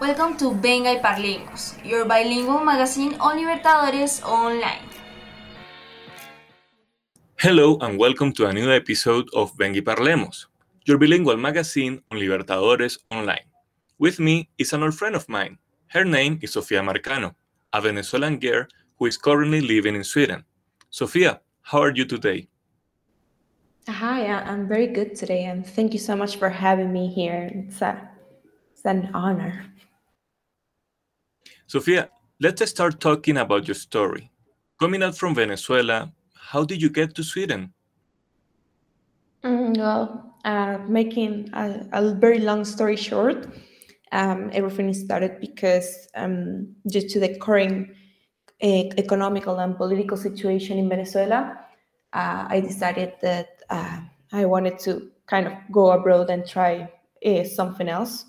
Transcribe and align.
Welcome 0.00 0.36
to 0.36 0.54
Venga 0.54 0.90
y 0.90 1.00
Parlemos, 1.02 1.74
your 1.84 2.04
bilingual 2.04 2.64
magazine 2.64 3.16
on 3.18 3.36
Libertadores 3.36 4.22
Online. 4.22 4.86
Hello 7.34 7.78
and 7.80 7.98
welcome 7.98 8.32
to 8.34 8.46
a 8.46 8.52
new 8.52 8.70
episode 8.70 9.28
of 9.34 9.50
Venga 9.58 9.80
y 9.80 9.84
Parlemos, 9.84 10.46
your 10.84 10.98
bilingual 10.98 11.36
magazine 11.36 12.00
on 12.12 12.18
Libertadores 12.18 12.98
Online. 13.10 13.42
With 13.98 14.20
me 14.20 14.48
is 14.56 14.72
an 14.72 14.84
old 14.84 14.94
friend 14.94 15.16
of 15.16 15.28
mine. 15.28 15.58
Her 15.88 16.04
name 16.04 16.38
is 16.42 16.52
Sofia 16.52 16.80
Marcano, 16.80 17.34
a 17.72 17.80
Venezuelan 17.80 18.38
girl 18.38 18.66
who 19.00 19.06
is 19.06 19.16
currently 19.16 19.60
living 19.60 19.96
in 19.96 20.04
Sweden. 20.04 20.44
Sofia, 20.90 21.40
how 21.62 21.82
are 21.82 21.92
you 21.92 22.04
today? 22.04 22.46
Hi, 23.88 24.28
I'm 24.28 24.68
very 24.68 24.86
good 24.86 25.16
today, 25.16 25.46
and 25.46 25.66
thank 25.66 25.92
you 25.92 25.98
so 25.98 26.14
much 26.14 26.36
for 26.36 26.50
having 26.50 26.92
me 26.92 27.08
here. 27.08 27.50
It's, 27.52 27.82
a, 27.82 28.08
it's 28.72 28.84
an 28.84 29.10
honor. 29.12 29.64
Sofia, 31.68 32.08
let's 32.40 32.66
start 32.70 32.98
talking 32.98 33.36
about 33.36 33.68
your 33.68 33.74
story. 33.74 34.30
Coming 34.80 35.02
out 35.02 35.18
from 35.18 35.34
Venezuela, 35.34 36.10
how 36.34 36.64
did 36.64 36.80
you 36.80 36.88
get 36.88 37.14
to 37.14 37.22
Sweden? 37.22 37.74
Mm, 39.44 39.76
well, 39.76 40.34
uh, 40.46 40.78
making 40.88 41.50
a, 41.52 41.86
a, 41.92 42.14
very 42.14 42.38
long 42.38 42.64
story 42.64 42.96
short, 42.96 43.48
um, 44.12 44.48
everything 44.54 44.94
started 44.94 45.40
because 45.40 46.08
um, 46.14 46.74
due 46.86 47.06
to 47.06 47.20
the 47.20 47.36
current 47.36 47.90
uh, 48.62 48.84
economical 48.96 49.58
and 49.58 49.76
political 49.76 50.16
situation 50.16 50.78
in 50.78 50.88
Venezuela, 50.88 51.66
uh, 52.14 52.46
I 52.48 52.60
decided 52.60 53.12
that 53.20 53.48
uh, 53.68 54.00
I 54.32 54.46
wanted 54.46 54.78
to 54.80 55.10
kind 55.26 55.46
of 55.46 55.52
go 55.70 55.90
abroad 55.90 56.30
and 56.30 56.48
try 56.48 56.90
uh, 57.26 57.44
something 57.44 57.90
else, 57.90 58.24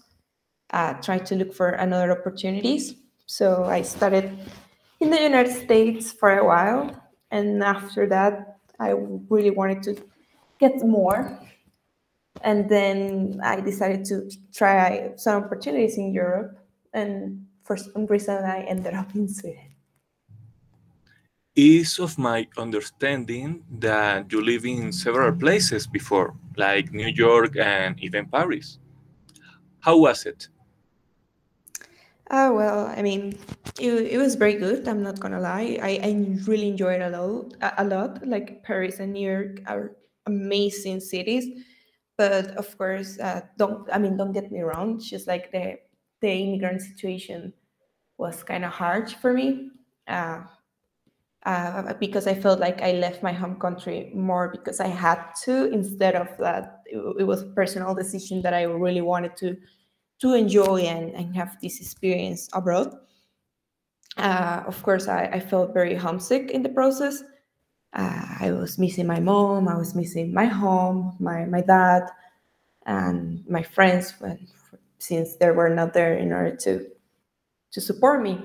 uh, 0.71 0.95
try 0.95 1.19
to 1.19 1.35
look 1.35 1.53
for 1.53 1.69
another 1.69 2.11
opportunities. 2.11 2.98
So 3.29 3.65
I 3.65 3.83
started 3.83 4.35
in 4.99 5.11
the 5.11 5.21
United 5.21 5.53
States 5.53 6.11
for 6.11 6.39
a 6.39 6.43
while. 6.43 6.89
And 7.29 7.61
after 7.61 8.07
that, 8.07 8.57
I 8.79 8.95
really 9.29 9.51
wanted 9.51 9.83
to 9.83 10.01
get 10.59 10.83
more. 10.83 11.37
And 12.41 12.67
then 12.67 13.39
I 13.43 13.61
decided 13.61 14.03
to 14.05 14.31
try 14.51 15.11
some 15.15 15.43
opportunities 15.43 15.99
in 15.99 16.11
Europe. 16.11 16.57
And 16.91 17.45
for 17.63 17.77
some 17.77 18.07
reason, 18.07 18.43
I 18.43 18.61
ended 18.61 18.95
up 18.95 19.13
in 19.13 19.29
Sweden. 19.29 19.75
Is 21.55 21.99
of 21.99 22.17
my 22.17 22.47
understanding 22.57 23.61
that 23.77 24.31
you 24.31 24.41
live 24.41 24.65
in 24.65 24.91
several 24.91 25.37
places 25.37 25.85
before, 25.85 26.33
like 26.57 26.91
New 26.91 27.13
York 27.13 27.57
and 27.57 27.93
even 28.01 28.25
Paris. 28.25 28.79
How 29.81 29.97
was 29.97 30.25
it? 30.25 30.49
Uh, 32.29 32.51
well, 32.53 32.85
I 32.85 33.01
mean, 33.01 33.33
it, 33.79 33.91
it 34.13 34.17
was 34.17 34.35
very 34.35 34.53
good. 34.55 34.87
I'm 34.87 35.01
not 35.01 35.19
gonna 35.19 35.39
lie. 35.39 35.79
I, 35.81 35.99
I 36.03 36.11
really 36.45 36.69
enjoyed 36.69 37.01
a 37.01 37.09
lot. 37.09 37.53
A 37.77 37.83
lot. 37.83 38.25
Like 38.27 38.63
Paris 38.63 38.99
and 38.99 39.13
New 39.13 39.27
York 39.27 39.61
are 39.65 39.95
amazing 40.27 40.99
cities, 40.99 41.65
but 42.17 42.51
of 42.51 42.77
course, 42.77 43.17
uh, 43.19 43.41
don't. 43.57 43.89
I 43.91 43.97
mean, 43.97 44.15
don't 44.15 44.31
get 44.33 44.51
me 44.51 44.61
wrong. 44.61 44.95
It's 44.97 45.09
just 45.09 45.27
like 45.27 45.51
the 45.51 45.77
the 46.21 46.29
immigrant 46.29 46.81
situation 46.83 47.53
was 48.17 48.43
kind 48.43 48.65
of 48.65 48.71
hard 48.71 49.11
for 49.11 49.33
me, 49.33 49.71
uh, 50.07 50.41
uh, 51.45 51.93
because 51.99 52.27
I 52.27 52.33
felt 52.33 52.59
like 52.59 52.81
I 52.81 52.91
left 52.93 53.23
my 53.23 53.31
home 53.31 53.59
country 53.59 54.11
more 54.13 54.49
because 54.49 54.79
I 54.79 54.87
had 54.87 55.23
to 55.43 55.65
instead 55.71 56.15
of 56.15 56.27
that. 56.39 56.81
It, 56.85 56.97
it 57.19 57.23
was 57.23 57.43
a 57.43 57.47
personal 57.47 57.95
decision 57.95 58.41
that 58.41 58.53
I 58.53 58.63
really 58.63 59.01
wanted 59.01 59.37
to 59.37 59.55
to 60.21 60.33
enjoy 60.33 60.81
and, 60.81 61.13
and 61.15 61.35
have 61.35 61.57
this 61.61 61.79
experience 61.81 62.49
abroad. 62.53 62.95
Uh, 64.17 64.63
of 64.67 64.81
course, 64.83 65.07
I, 65.07 65.25
I, 65.25 65.39
felt 65.39 65.73
very 65.73 65.95
homesick 65.95 66.51
in 66.51 66.61
the 66.61 66.69
process. 66.69 67.23
Uh, 67.93 68.25
I 68.41 68.51
was 68.51 68.77
missing 68.77 69.07
my 69.07 69.19
mom, 69.19 69.67
I 69.69 69.77
was 69.77 69.95
missing 69.95 70.33
my 70.33 70.45
home, 70.45 71.15
my, 71.19 71.45
my 71.45 71.61
dad, 71.61 72.09
and 72.85 73.47
my 73.47 73.63
friends, 73.63 74.13
when, 74.19 74.45
since 74.97 75.35
they 75.37 75.51
were 75.51 75.69
not 75.69 75.93
there 75.93 76.15
in 76.15 76.33
order 76.33 76.55
to, 76.57 76.87
to 77.71 77.79
support 77.79 78.21
me, 78.21 78.43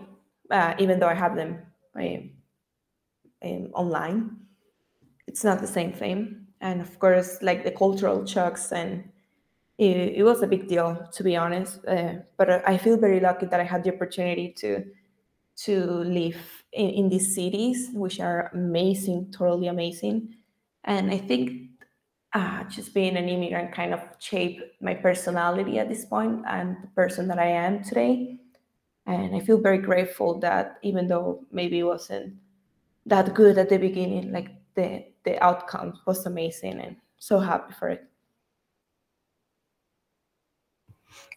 uh, 0.51 0.75
even 0.79 1.01
though 1.01 1.09
I 1.09 1.15
have 1.15 1.35
them 1.35 1.59
um, 1.97 2.31
um, 3.45 3.71
online. 3.75 4.37
It's 5.27 5.45
not 5.45 5.61
the 5.61 5.67
same 5.67 5.93
thing. 5.93 6.47
And 6.61 6.81
of 6.81 6.99
course, 6.99 7.43
like 7.43 7.65
the 7.65 7.71
cultural 7.71 8.25
shocks 8.27 8.73
and 8.73 9.05
it, 9.79 10.15
it 10.17 10.23
was 10.23 10.43
a 10.43 10.47
big 10.47 10.69
deal 10.69 11.09
to 11.13 11.25
be 11.25 11.37
honest 11.37 11.85
uh, 11.87 12.15
but 12.37 12.67
i 12.69 12.77
feel 12.77 12.97
very 12.97 13.21
lucky 13.21 13.47
that 13.47 13.61
i 13.61 13.65
had 13.65 13.83
the 13.85 13.95
opportunity 13.95 14.51
to 14.51 14.85
to 15.57 15.85
live 15.85 16.65
in, 16.73 16.91
in 16.91 17.09
these 17.09 17.35
cities 17.35 17.91
which 17.93 18.21
are 18.21 18.51
amazing 18.55 19.31
totally 19.31 19.69
amazing. 19.69 20.35
And 20.85 21.11
i 21.11 21.19
think 21.19 21.71
uh, 22.33 22.65
just 22.65 22.93
being 22.93 23.17
an 23.17 23.29
immigrant 23.29 23.73
kind 23.73 23.95
of 23.95 24.01
shaped 24.19 24.61
my 24.83 24.93
personality 24.95 25.79
at 25.79 25.89
this 25.89 26.05
point 26.05 26.43
and 26.49 26.77
the 26.83 26.89
person 26.89 27.29
that 27.29 27.39
i 27.39 27.47
am 27.47 27.83
today. 27.83 28.39
And 29.07 29.37
i 29.37 29.41
feel 29.41 29.59
very 29.59 29.79
grateful 29.79 30.41
that 30.41 30.79
even 30.83 31.07
though 31.07 31.45
maybe 31.53 31.79
it 31.79 31.85
wasn't 31.85 32.35
that 33.07 33.35
good 33.35 33.59
at 33.59 33.69
the 33.69 33.79
beginning 33.79 34.33
like 34.33 34.51
the 34.75 35.05
the 35.25 35.43
outcome 35.43 36.01
was 36.07 36.27
amazing 36.27 36.81
and 36.81 36.97
so 37.19 37.39
happy 37.39 37.73
for 37.79 37.89
it 37.91 38.09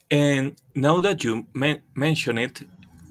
And 0.10 0.56
now 0.74 1.02
that 1.02 1.24
you 1.24 1.46
men 1.54 1.82
mention 1.96 2.38
it, 2.38 2.62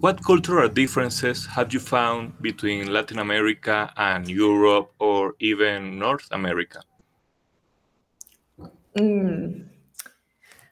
what 0.01 0.25
cultural 0.25 0.69
differences 0.69 1.47
have 1.47 1.73
you 1.73 1.81
found 1.81 2.41
between 2.41 2.93
Latin 2.93 3.19
America 3.19 3.93
and 3.97 4.29
Europe 4.29 4.93
or 4.99 5.35
even 5.41 5.99
North 5.99 6.29
America? 6.31 6.83
Mm. 8.97 9.67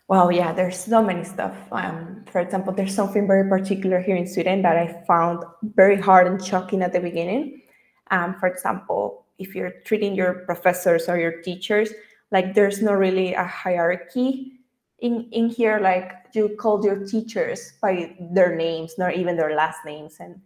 Well, 0.09 0.31
yeah, 0.31 0.53
there's 0.53 0.79
so 0.79 1.03
many 1.03 1.25
stuff. 1.25 1.57
Um, 1.73 2.25
for 2.31 2.41
example, 2.41 2.73
there's 2.73 2.95
something 2.95 3.27
very 3.27 3.49
particular 3.49 4.01
here 4.01 4.17
in 4.17 4.27
Sweden 4.27 4.63
that 4.63 4.77
I 4.77 5.03
found 5.07 5.45
very 5.63 6.01
hard 6.01 6.27
and 6.27 6.45
shocking 6.45 6.83
at 6.83 6.93
the 6.93 7.01
beginning. 7.01 7.63
Um, 8.11 8.35
for 8.39 8.47
example, 8.47 9.25
if 9.39 9.55
you're 9.55 9.73
treating 9.85 10.15
your 10.15 10.45
professors 10.47 11.09
or 11.09 11.19
your 11.19 11.41
teachers, 11.43 11.93
like 12.31 12.55
there's 12.55 12.83
not 12.83 12.99
really 12.99 13.33
a 13.33 13.45
hierarchy 13.45 14.53
in 15.01 15.29
in 15.33 15.49
here 15.49 15.79
like 15.81 16.13
you 16.33 16.49
call 16.57 16.85
your 16.85 17.07
teachers 17.07 17.73
by 17.81 18.15
their 18.33 18.55
names 18.57 18.95
not 18.99 19.15
even 19.15 19.37
their 19.37 19.55
last 19.55 19.85
names. 19.85 20.17
And 20.21 20.41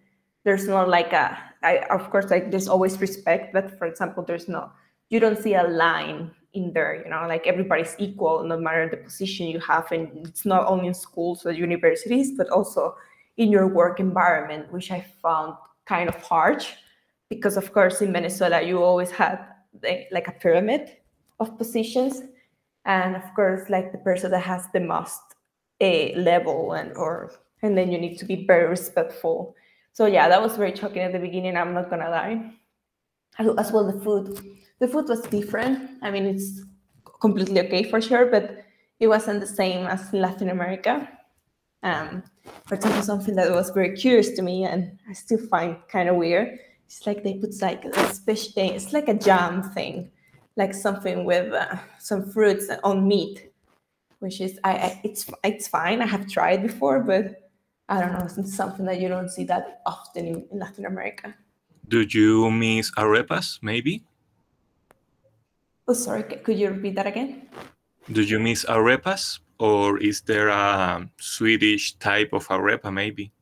there's 0.45 0.67
not 0.67 0.89
like 0.89 1.13
a 1.13 1.39
I, 1.63 1.79
of 1.91 2.11
course 2.11 2.31
like 2.31 2.51
there's 2.51 2.69
always 2.69 3.01
respect 3.01 3.53
but 3.53 3.77
for 3.79 3.87
example 3.87 4.23
there's 4.23 4.49
no 4.49 4.71
you 5.11 5.21
don't 5.21 5.39
see 5.39 5.55
a 5.55 5.65
line 5.65 6.31
in 6.55 6.73
there 6.73 7.03
you 7.03 7.11
know 7.11 7.27
like 7.29 7.47
everybody's 7.47 7.95
equal 7.99 8.45
no 8.45 8.59
matter 8.59 8.89
the 8.89 8.97
position 8.97 9.47
you 9.47 9.61
have. 9.61 9.91
And 9.93 10.27
it's 10.27 10.47
not 10.47 10.67
only 10.67 10.87
in 10.89 10.95
schools 10.95 11.45
or 11.45 11.53
universities 11.53 12.33
but 12.37 12.49
also 12.49 12.97
in 13.37 13.51
your 13.51 13.69
work 13.69 14.01
environment 14.01 14.73
which 14.73 14.91
i 14.91 15.05
found 15.23 15.55
kind 15.87 16.09
of 16.09 16.17
harsh. 16.23 16.73
Because 17.29 17.57
of 17.59 17.73
course 17.73 18.01
in 18.01 18.13
venezuela 18.13 18.63
you 18.63 18.83
always 18.83 19.11
had 19.11 19.45
like 20.11 20.29
a 20.29 20.33
pyramid 20.33 20.97
of 21.41 21.57
positions 21.59 22.23
and 22.89 23.15
of 23.15 23.23
course 23.37 23.69
like 23.69 23.93
the 23.93 23.99
person 23.99 24.33
that 24.33 24.41
has 24.41 24.67
the 24.73 24.81
most 24.81 25.21
a 25.81 26.15
level 26.17 26.73
and 26.73 26.97
or 26.97 27.31
and 27.63 27.77
then 27.77 27.93
you 27.93 27.99
need 27.99 28.17
to 28.19 28.25
be 28.25 28.47
very 28.47 28.67
respectful. 28.69 29.55
So 29.93 30.07
yeah 30.07 30.29
that 30.29 30.43
was 30.43 30.57
very 30.57 30.75
shocking 30.75 31.03
at 31.03 31.13
the 31.13 31.19
beginning 31.21 31.57
i'm 31.57 31.75
not 31.75 31.91
gonna 31.91 32.11
lie. 32.11 32.53
As 33.39 33.71
well 33.71 33.87
the 33.87 34.01
food. 34.01 34.37
The 34.81 34.89
food 34.89 35.09
was 35.09 35.23
different. 35.23 35.91
I 36.03 36.11
mean 36.11 36.27
it's 36.27 36.63
completely 37.21 37.61
okay 37.61 37.85
for 37.85 38.01
sure 38.01 38.27
but 38.27 38.65
it 39.01 39.07
wasn't 39.09 39.41
the 39.41 39.47
same 39.47 39.87
as 39.87 40.13
latin 40.13 40.51
america. 40.51 41.09
Um, 41.83 42.25
for 42.67 42.75
example 42.75 43.03
something 43.03 43.37
that 43.37 43.51
was 43.51 43.71
very 43.71 43.97
curious 43.97 44.31
to 44.31 44.43
me 44.43 44.65
and 44.65 44.99
i 45.09 45.13
still 45.13 45.39
find 45.39 45.77
kind 45.89 46.09
of 46.09 46.17
weird 46.17 46.59
it's 46.87 47.07
like 47.07 47.23
they 47.23 47.35
put 47.35 47.55
like 47.63 47.85
a 47.85 48.15
special 48.15 48.53
it's 48.57 48.93
like 48.93 49.07
a 49.07 49.15
jam 49.15 49.63
thing 49.63 50.11
like 50.59 50.75
something 50.75 51.25
with 51.25 51.55
uh, 51.55 51.77
some 51.99 52.29
fruits 52.31 52.69
on 52.83 53.07
meat, 53.07 53.51
which 54.19 54.41
is 54.41 54.59
I, 54.65 54.73
I, 54.73 55.01
it's 55.05 55.23
it's 55.45 55.69
fine. 55.69 56.03
I 56.03 56.07
have 56.07 56.29
tried 56.29 56.61
before, 56.63 57.01
but 57.01 57.49
I 57.89 58.01
don't 58.01 58.13
know. 58.13 58.27
It's 58.27 58.55
something 58.55 58.85
that 58.87 59.01
you 59.01 59.09
don't 59.09 59.31
see 59.31 59.45
that 59.45 59.81
often 59.87 60.27
in, 60.27 60.37
in 60.51 60.59
Latin 60.59 60.85
America. 60.85 61.35
Do 61.87 62.01
you 62.03 62.51
miss 62.51 62.91
arepas, 62.99 63.61
maybe? 63.63 64.03
Oh, 65.87 65.95
sorry. 65.95 66.25
Could 66.25 66.59
you 66.59 66.69
repeat 66.69 66.97
that 66.97 67.07
again? 67.07 67.49
Do 68.13 68.21
you 68.23 68.39
miss 68.39 68.67
arepas, 68.67 69.39
or 69.59 69.97
is 69.99 70.21
there 70.21 70.49
a 70.49 71.09
Swedish 71.17 71.95
type 71.95 72.35
of 72.35 72.47
arepa, 72.49 72.93
maybe? 72.93 73.33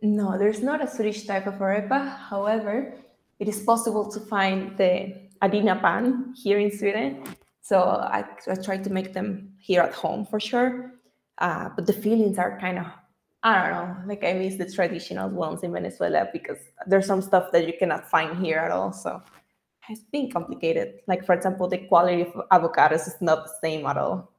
No, 0.00 0.36
there's 0.36 0.62
not 0.62 0.82
a 0.82 0.88
Swedish 0.88 1.26
type 1.26 1.46
of 1.46 1.54
arepa. 1.60 2.18
However, 2.30 2.94
it 3.38 3.46
is 3.46 3.60
possible 3.60 4.10
to 4.10 4.18
find 4.18 4.76
the 4.78 5.30
harina 5.42 5.80
pan 5.80 6.32
here 6.36 6.58
in 6.58 6.70
Sweden. 6.70 7.24
So 7.60 7.80
I, 7.80 8.24
I 8.48 8.54
try 8.54 8.76
to 8.76 8.90
make 8.90 9.12
them 9.12 9.52
here 9.58 9.82
at 9.82 9.92
home 9.92 10.26
for 10.26 10.40
sure. 10.40 10.92
uh, 11.38 11.68
but 11.74 11.86
the 11.86 11.92
feelings 11.92 12.38
are 12.38 12.58
kind 12.60 12.78
of 12.78 12.86
I 13.44 13.60
don't 13.60 13.72
know. 13.72 13.96
Like 14.06 14.22
I 14.22 14.34
miss 14.34 14.56
the 14.56 14.70
traditional 14.70 15.28
ones 15.28 15.64
in 15.64 15.72
Venezuela 15.72 16.28
because 16.32 16.58
there's 16.86 17.06
some 17.06 17.20
stuff 17.20 17.50
that 17.50 17.66
you 17.66 17.72
cannot 17.76 18.08
find 18.08 18.38
here 18.38 18.58
at 18.58 18.70
all. 18.70 18.92
So 18.92 19.20
it's 19.88 20.04
been 20.12 20.30
complicated. 20.30 21.00
Like 21.08 21.26
for 21.26 21.34
example, 21.34 21.66
the 21.66 21.78
quality 21.78 22.22
of 22.22 22.32
avocados 22.52 23.08
is 23.08 23.16
not 23.20 23.46
the 23.46 23.52
same 23.60 23.84
at 23.86 23.96
all. 23.96 24.30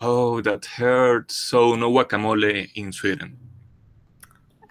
Oh, 0.00 0.40
that 0.42 0.64
hurts. 0.66 1.34
So 1.34 1.74
no 1.74 1.90
guacamole 1.90 2.70
in 2.76 2.92
Sweden. 2.92 3.36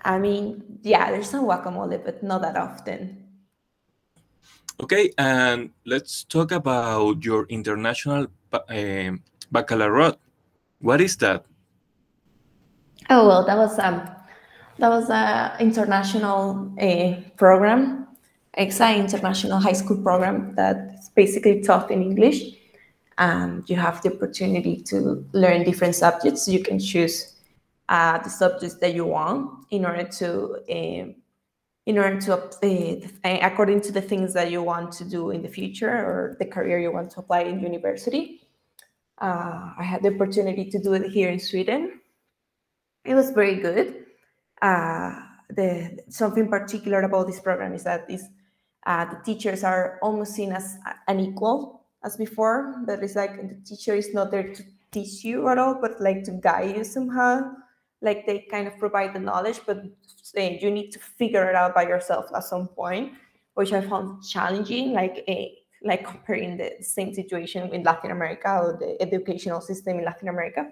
I 0.04 0.18
mean, 0.18 0.80
yeah, 0.82 1.12
there's 1.12 1.30
some 1.30 1.44
guacamole, 1.44 2.02
but 2.04 2.24
not 2.24 2.42
that 2.42 2.56
often. 2.56 3.19
Okay, 4.82 5.12
and 5.18 5.72
let's 5.86 6.24
talk 6.24 6.52
about 6.52 7.24
your 7.26 7.46
international 7.50 8.28
uh, 8.54 9.12
baccalaureate. 9.52 10.18
What 10.80 11.02
is 11.02 11.18
that? 11.18 11.46
Oh 13.10 13.28
well, 13.28 13.46
that 13.46 13.58
was 13.58 13.78
um, 13.80 14.10
that 14.78 14.90
was 14.90 15.10
a 15.10 15.58
international 15.60 16.74
uh, 16.80 17.16
program. 17.36 18.08
An 18.54 18.70
international 19.00 19.60
high 19.60 19.74
school 19.74 20.02
program 20.02 20.54
that's 20.56 21.10
basically 21.10 21.62
taught 21.62 21.92
in 21.92 22.02
English. 22.02 22.56
And 23.18 23.70
you 23.70 23.76
have 23.76 24.02
the 24.02 24.14
opportunity 24.14 24.82
to 24.88 25.26
learn 25.34 25.64
different 25.64 25.96
subjects. 25.96 26.48
You 26.48 26.64
can 26.64 26.80
choose 26.80 27.36
uh, 27.90 28.18
the 28.20 28.30
subjects 28.30 28.76
that 28.76 28.94
you 28.94 29.06
want 29.06 29.66
in 29.72 29.86
order 29.86 30.04
to 30.04 30.56
uh, 30.70 31.14
in 31.90 31.98
order 31.98 32.20
to 32.26 32.32
uh, 32.34 33.40
according 33.50 33.80
to 33.88 33.92
the 33.98 34.06
things 34.12 34.30
that 34.38 34.48
you 34.54 34.62
want 34.62 34.90
to 35.00 35.04
do 35.18 35.32
in 35.36 35.42
the 35.42 35.54
future 35.60 35.96
or 36.10 36.38
the 36.42 36.46
career 36.56 36.78
you 36.86 36.92
want 36.92 37.10
to 37.14 37.20
apply 37.20 37.42
in 37.52 37.56
university. 37.72 38.24
Uh, 39.28 39.74
I 39.82 39.86
had 39.92 40.00
the 40.04 40.12
opportunity 40.16 40.66
to 40.74 40.78
do 40.80 40.94
it 40.94 41.06
here 41.12 41.30
in 41.30 41.40
Sweden 41.40 42.00
it 43.06 43.16
was 43.16 43.32
very 43.32 43.56
good. 43.56 44.06
Uh, 44.62 45.20
the 45.50 45.98
something 46.10 46.48
particular 46.48 47.02
about 47.02 47.28
this 47.28 47.40
program 47.40 47.74
is 47.74 47.84
that 47.84 48.06
is 48.10 48.24
uh, 48.86 49.06
the 49.06 49.20
teachers 49.24 49.64
are 49.64 50.00
almost 50.02 50.34
seen 50.34 50.52
as 50.52 50.78
an 51.08 51.20
equal 51.20 51.82
as 52.04 52.18
before. 52.18 52.84
But 52.86 53.04
it's 53.04 53.16
like 53.16 53.36
the 53.36 53.58
teacher 53.66 53.96
is 53.96 54.14
not 54.14 54.32
there 54.32 54.54
to 54.54 54.64
teach 54.92 55.24
you 55.24 55.48
at 55.50 55.58
all, 55.58 55.80
but 55.82 56.00
like 56.00 56.24
to 56.26 56.32
guide 56.32 56.78
you 56.78 56.84
somehow. 56.84 57.52
Like 58.02 58.26
they 58.26 58.48
kind 58.52 58.68
of 58.68 58.78
provide 58.78 59.14
the 59.14 59.20
knowledge, 59.20 59.60
but 59.66 59.84
you 60.34 60.72
need 60.72 60.92
to 60.92 61.00
figure 61.00 61.50
it 61.50 61.56
out 61.56 61.76
by 61.76 61.84
yourself 61.84 62.28
at 62.36 62.44
some 62.44 62.68
point, 62.68 63.14
which 63.56 63.74
I 63.74 63.82
found 63.82 64.24
challenging. 64.24 64.94
Like 64.94 65.24
a 65.28 65.60
like 65.84 66.06
comparing 66.06 66.58
the 66.58 66.72
same 66.82 67.14
situation 67.14 67.74
in 67.74 67.84
Latin 67.84 68.12
America 68.12 68.60
or 68.62 68.78
the 68.78 69.02
educational 69.02 69.62
system 69.62 70.00
in 70.00 70.06
Latin 70.06 70.28
America. 70.28 70.70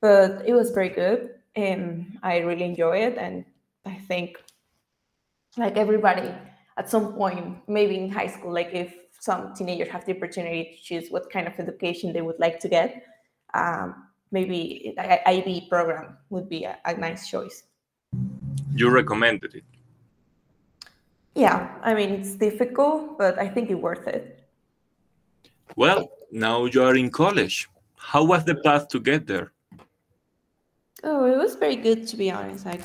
But 0.00 0.44
it 0.46 0.52
was 0.52 0.70
very 0.70 0.90
good 0.90 1.34
and 1.56 2.18
I 2.22 2.38
really 2.38 2.64
enjoy 2.64 2.98
it. 2.98 3.18
And 3.18 3.44
I 3.84 3.94
think, 3.94 4.38
like 5.56 5.76
everybody, 5.76 6.32
at 6.76 6.88
some 6.88 7.14
point, 7.14 7.56
maybe 7.66 7.96
in 7.96 8.10
high 8.10 8.28
school, 8.28 8.52
like 8.52 8.70
if 8.72 8.94
some 9.20 9.54
teenagers 9.54 9.88
have 9.88 10.04
the 10.04 10.16
opportunity 10.16 10.76
to 10.76 10.82
choose 10.82 11.10
what 11.10 11.30
kind 11.30 11.48
of 11.48 11.58
education 11.58 12.12
they 12.12 12.22
would 12.22 12.38
like 12.38 12.60
to 12.60 12.68
get, 12.68 13.02
um, 13.54 14.07
maybe 14.30 14.94
IB 15.26 15.66
program 15.68 16.16
would 16.30 16.48
be 16.48 16.64
a, 16.64 16.78
a 16.84 16.94
nice 16.96 17.28
choice. 17.28 17.64
You 18.74 18.90
recommended 18.90 19.54
it. 19.54 19.64
Yeah, 21.34 21.70
I 21.82 21.94
mean 21.94 22.10
it's 22.10 22.34
difficult, 22.34 23.18
but 23.18 23.38
I 23.38 23.48
think 23.48 23.70
it's 23.70 23.80
worth 23.80 24.06
it. 24.06 24.44
Well, 25.76 26.10
now 26.32 26.64
you 26.64 26.82
are 26.82 26.96
in 26.96 27.10
college. 27.10 27.68
How 27.96 28.24
was 28.24 28.44
the 28.44 28.56
path 28.56 28.88
to 28.88 29.00
get 29.00 29.26
there? 29.26 29.52
Oh, 31.04 31.24
it 31.26 31.36
was 31.36 31.54
very 31.54 31.76
good 31.76 32.08
to 32.08 32.16
be 32.16 32.30
honest. 32.30 32.66
Like, 32.66 32.82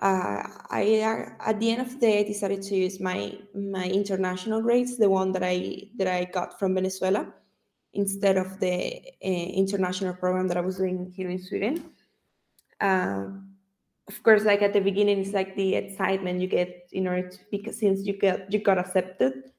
uh, 0.00 0.42
I 0.70 1.00
uh, 1.00 1.50
at 1.50 1.60
the 1.60 1.70
end 1.70 1.82
of 1.82 1.92
the 1.92 1.98
day, 1.98 2.20
I 2.20 2.22
decided 2.24 2.62
to 2.62 2.74
use 2.74 2.98
my 2.98 3.38
my 3.54 3.86
international 3.86 4.62
grades, 4.62 4.96
the 4.96 5.08
one 5.08 5.30
that 5.32 5.44
I 5.44 5.88
that 5.96 6.08
I 6.08 6.24
got 6.24 6.58
from 6.58 6.74
Venezuela, 6.74 7.32
instead 7.94 8.36
of 8.36 8.58
the 8.60 9.02
uh, 9.24 9.28
international 9.28 10.14
program 10.14 10.48
that 10.48 10.56
I 10.56 10.60
was 10.60 10.76
doing 10.76 11.12
here 11.14 11.30
in 11.30 11.42
Sweden. 11.42 11.90
Uh, 12.80 13.26
of 14.08 14.22
course, 14.22 14.44
like 14.44 14.62
at 14.62 14.72
the 14.72 14.80
beginning, 14.80 15.20
it's 15.20 15.32
like 15.32 15.54
the 15.54 15.74
excitement 15.74 16.40
you 16.40 16.48
get 16.48 16.88
in 16.92 17.06
order 17.06 17.28
to 17.28 17.38
because 17.50 17.78
since 17.78 18.04
you 18.06 18.18
get 18.18 18.52
you 18.52 18.58
got 18.58 18.78
accepted, 18.78 19.52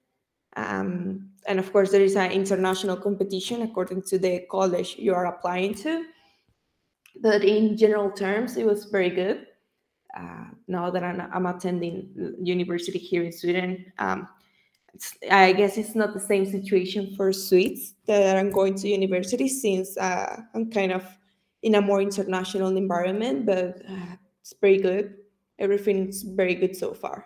um, 0.57 1.29
and 1.47 1.59
of 1.59 1.71
course 1.71 1.91
there 1.91 2.01
is 2.01 2.15
an 2.15 2.31
international 2.31 2.97
competition 2.97 3.61
according 3.61 4.01
to 4.03 4.19
the 4.19 4.45
college 4.51 4.95
you 4.97 5.13
are 5.13 5.27
applying 5.27 5.73
to 5.75 6.05
but 7.21 7.43
in 7.43 7.77
general 7.77 8.11
terms, 8.11 8.57
it 8.57 8.65
was 8.65 8.85
very 8.85 9.09
good. 9.09 9.47
Uh, 10.17 10.45
now 10.67 10.89
that 10.89 11.03
I'm, 11.03 11.19
I'm, 11.19 11.45
attending 11.47 12.37
university 12.41 12.99
here 12.99 13.23
in 13.23 13.31
Sweden, 13.31 13.91
um, 13.97 14.27
I 15.31 15.53
guess 15.53 15.77
it's 15.77 15.95
not 15.95 16.13
the 16.13 16.19
same 16.19 16.45
situation 16.45 17.15
for 17.15 17.33
Swedes 17.33 17.95
that 18.05 18.37
I'm 18.37 18.51
going 18.51 18.75
to 18.75 18.87
university 18.87 19.47
since 19.47 19.97
uh, 19.97 20.41
I'm 20.53 20.69
kind 20.69 20.91
of 20.91 21.03
in 21.63 21.75
a 21.75 21.81
more 21.81 22.01
international 22.01 22.77
environment, 22.77 23.45
but 23.45 23.81
uh, 23.89 24.15
it's 24.41 24.53
very 24.61 24.77
good. 24.77 25.15
Everything's 25.57 26.21
very 26.21 26.55
good 26.55 26.75
so 26.75 26.93
far. 26.93 27.25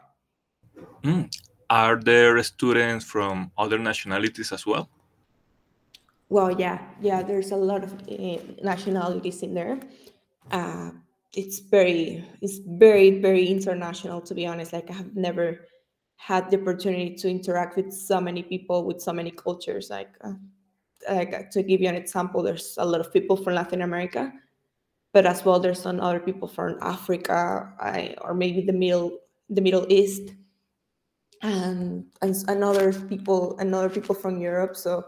Mm. 1.04 1.30
Are 1.70 1.98
there 1.98 2.42
students 2.44 3.04
from 3.04 3.52
other 3.58 3.78
nationalities 3.78 4.52
as 4.52 4.66
well? 4.66 4.90
Well, 6.30 6.52
yeah, 6.60 6.80
yeah. 7.02 7.24
There's 7.24 7.52
a 7.52 7.56
lot 7.56 7.84
of 7.84 7.94
uh, 7.94 8.38
nationalities 8.64 9.44
in 9.44 9.54
there. 9.54 9.80
Uh, 10.52 10.92
it's 11.34 11.60
very, 11.60 12.24
it's 12.42 12.60
very, 12.66 13.20
very 13.22 13.48
international. 13.48 14.22
To 14.22 14.34
be 14.34 14.46
honest, 14.46 14.72
like 14.72 14.90
I 14.90 14.94
have 14.94 15.16
never 15.16 15.66
had 16.18 16.50
the 16.52 16.60
opportunity 16.60 17.16
to 17.16 17.30
interact 17.30 17.78
with 17.78 17.94
so 17.94 18.20
many 18.20 18.44
people 18.44 18.84
with 18.86 19.00
so 19.02 19.14
many 19.14 19.32
cultures. 19.32 19.90
Like, 19.90 20.10
uh, 20.24 20.34
like 21.08 21.50
to 21.52 21.64
give 21.64 21.80
you 21.80 21.88
an 21.88 21.96
example, 21.96 22.44
there's 22.44 22.76
a 22.78 22.86
lot 22.86 23.00
of 23.00 23.14
people 23.14 23.38
from 23.38 23.54
Latin 23.54 23.82
America, 23.82 24.34
but 25.14 25.26
as 25.26 25.46
well 25.46 25.60
there's 25.60 25.82
some 25.82 26.02
other 26.02 26.20
people 26.20 26.48
from 26.48 26.78
Africa 26.82 27.72
I, 27.80 28.16
or 28.22 28.34
maybe 28.34 28.62
the 28.62 28.74
middle 28.74 29.20
the 29.50 29.62
Middle 29.62 29.86
East, 29.90 30.34
and 31.42 32.06
and, 32.22 32.36
and 32.48 32.64
other 32.64 32.92
people 32.92 33.58
and 33.60 33.74
other 33.74 33.90
people 33.90 34.16
from 34.16 34.42
Europe. 34.42 34.76
So 34.76 35.06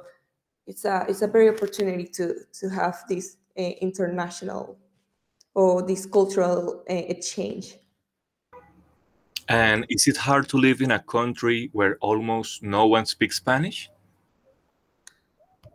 it's 0.68 0.86
a 0.86 1.06
it's 1.10 1.24
a 1.24 1.28
very 1.28 1.50
opportunity 1.50 2.06
to 2.06 2.36
to 2.60 2.70
have 2.70 3.04
this 3.10 3.38
uh, 3.58 3.74
international 3.82 4.78
or 5.56 5.81
this 5.86 6.06
cultural 6.06 6.83
uh, 6.90 6.94
exchange. 6.94 7.76
And 9.50 9.88
is 9.90 10.08
it 10.08 10.16
hard 10.16 10.48
to 10.50 10.58
live 10.58 10.80
in 10.80 10.92
a 10.92 11.00
country 11.00 11.72
where 11.74 11.98
almost 12.02 12.62
no 12.62 12.86
one 12.86 13.08
speaks 13.08 13.38
Spanish? 13.38 13.90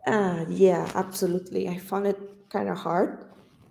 Uh, 0.07 0.45
yeah, 0.47 0.89
absolutely. 0.95 1.67
I 1.67 1.77
found 1.77 2.07
it 2.07 2.19
kind 2.49 2.69
of 2.69 2.77
hard. 2.77 3.25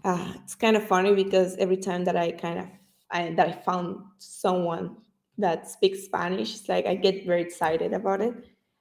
Uh, 0.04 0.34
it's 0.42 0.54
kind 0.54 0.76
of 0.76 0.86
funny 0.86 1.14
because 1.14 1.56
every 1.56 1.78
time 1.78 2.04
that 2.04 2.16
I 2.16 2.32
kind 2.32 2.58
of 2.58 2.66
I, 3.10 3.30
that 3.30 3.48
I 3.48 3.52
found 3.52 4.04
someone 4.18 4.96
that 5.38 5.70
speaks 5.70 6.04
Spanish, 6.04 6.54
it's 6.54 6.68
like 6.68 6.84
I 6.86 6.96
get 6.96 7.24
very 7.24 7.40
excited 7.40 7.94
about 7.94 8.20
it. 8.20 8.34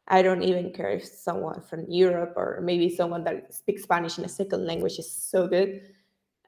I 0.09 0.21
don't 0.21 0.43
even 0.43 0.73
care 0.73 0.89
if 0.89 1.05
someone 1.05 1.61
from 1.61 1.85
Europe 1.87 2.33
or 2.35 2.59
maybe 2.61 2.89
someone 2.89 3.23
that 3.23 3.53
speaks 3.53 3.83
Spanish 3.83 4.17
in 4.17 4.25
a 4.25 4.29
second 4.29 4.65
language 4.65 4.99
is 4.99 5.09
so 5.09 5.47
good, 5.47 5.89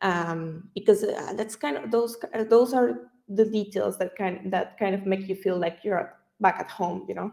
um, 0.01 0.69
because 0.73 1.03
uh, 1.03 1.33
that's 1.37 1.55
kind 1.55 1.77
of 1.77 1.91
those 1.91 2.17
those 2.49 2.73
are 2.73 3.11
the 3.27 3.45
details 3.45 3.97
that 3.97 4.15
kind 4.15 4.51
that 4.51 4.77
kind 4.77 4.93
of 4.93 5.05
make 5.05 5.27
you 5.27 5.35
feel 5.35 5.57
like 5.57 5.79
you're 5.83 6.13
back 6.39 6.59
at 6.59 6.69
home, 6.69 7.05
you 7.07 7.15
know. 7.15 7.31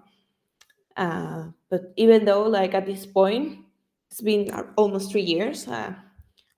Uh, 0.96 1.48
but 1.70 1.92
even 1.96 2.24
though 2.24 2.42
like 2.42 2.74
at 2.74 2.86
this 2.86 3.06
point 3.06 3.58
it's 4.10 4.20
been 4.20 4.50
almost 4.76 5.10
three 5.10 5.22
years, 5.22 5.66
uh, 5.68 5.94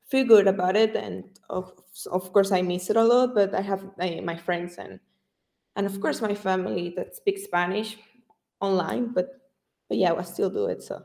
feel 0.09 0.25
good 0.25 0.47
about 0.47 0.77
it, 0.77 0.97
and 0.97 1.25
of 1.51 1.73
of 2.11 2.33
course 2.33 2.53
I 2.53 2.63
miss 2.63 2.91
it 2.91 2.97
a 2.97 3.05
lot. 3.05 3.35
But 3.35 3.55
I 3.55 3.61
have 3.61 3.85
my 3.99 4.37
friends 4.37 4.77
and 4.77 5.01
and 5.77 5.87
of 5.87 6.01
course 6.01 6.21
my 6.21 6.35
family 6.35 6.93
that 6.97 7.17
speaks 7.17 7.45
Spanish 7.45 7.97
online, 8.61 9.13
but 9.13 9.41
but 9.89 9.99
yeah, 9.99 10.15
I 10.15 10.23
still 10.23 10.51
do 10.51 10.67
it. 10.67 10.83
So. 10.83 11.03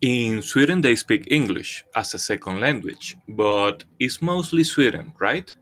In 0.00 0.40
Sweden, 0.42 0.80
they 0.80 0.96
speak 0.96 1.30
English 1.30 1.84
as 1.94 2.14
a 2.14 2.18
second 2.18 2.58
language, 2.60 3.16
but 3.28 3.84
it's 3.98 4.22
mostly 4.22 4.64
Sweden, 4.64 5.12
right? 5.20 5.54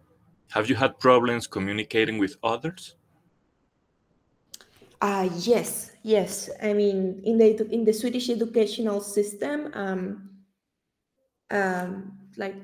Have 0.50 0.68
you 0.68 0.76
had 0.76 0.98
problems 0.98 1.46
communicating 1.46 2.18
with 2.18 2.36
others? 2.42 2.96
Uh, 5.00 5.28
yes, 5.36 5.92
yes. 6.02 6.50
I 6.62 6.72
mean, 6.72 7.20
in 7.24 7.38
the 7.38 7.68
in 7.70 7.84
the 7.84 7.92
Swedish 7.92 8.30
educational 8.30 9.00
system, 9.00 9.70
um, 9.74 10.30
um, 11.50 12.18
like 12.36 12.56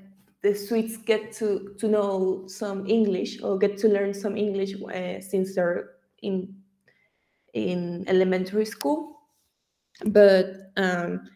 the 0.42 0.54
Swedes 0.54 0.96
get 0.96 1.32
to 1.34 1.74
to 1.78 1.86
know 1.88 2.44
some 2.46 2.86
English 2.86 3.40
or 3.42 3.58
get 3.58 3.78
to 3.78 3.88
learn 3.88 4.12
some 4.14 4.36
English 4.36 4.74
uh, 4.82 5.20
since 5.20 5.54
they're 5.54 5.90
in 6.22 6.54
in 7.52 8.04
elementary 8.08 8.64
school, 8.64 9.20
but 10.06 10.72
um, 10.76 11.30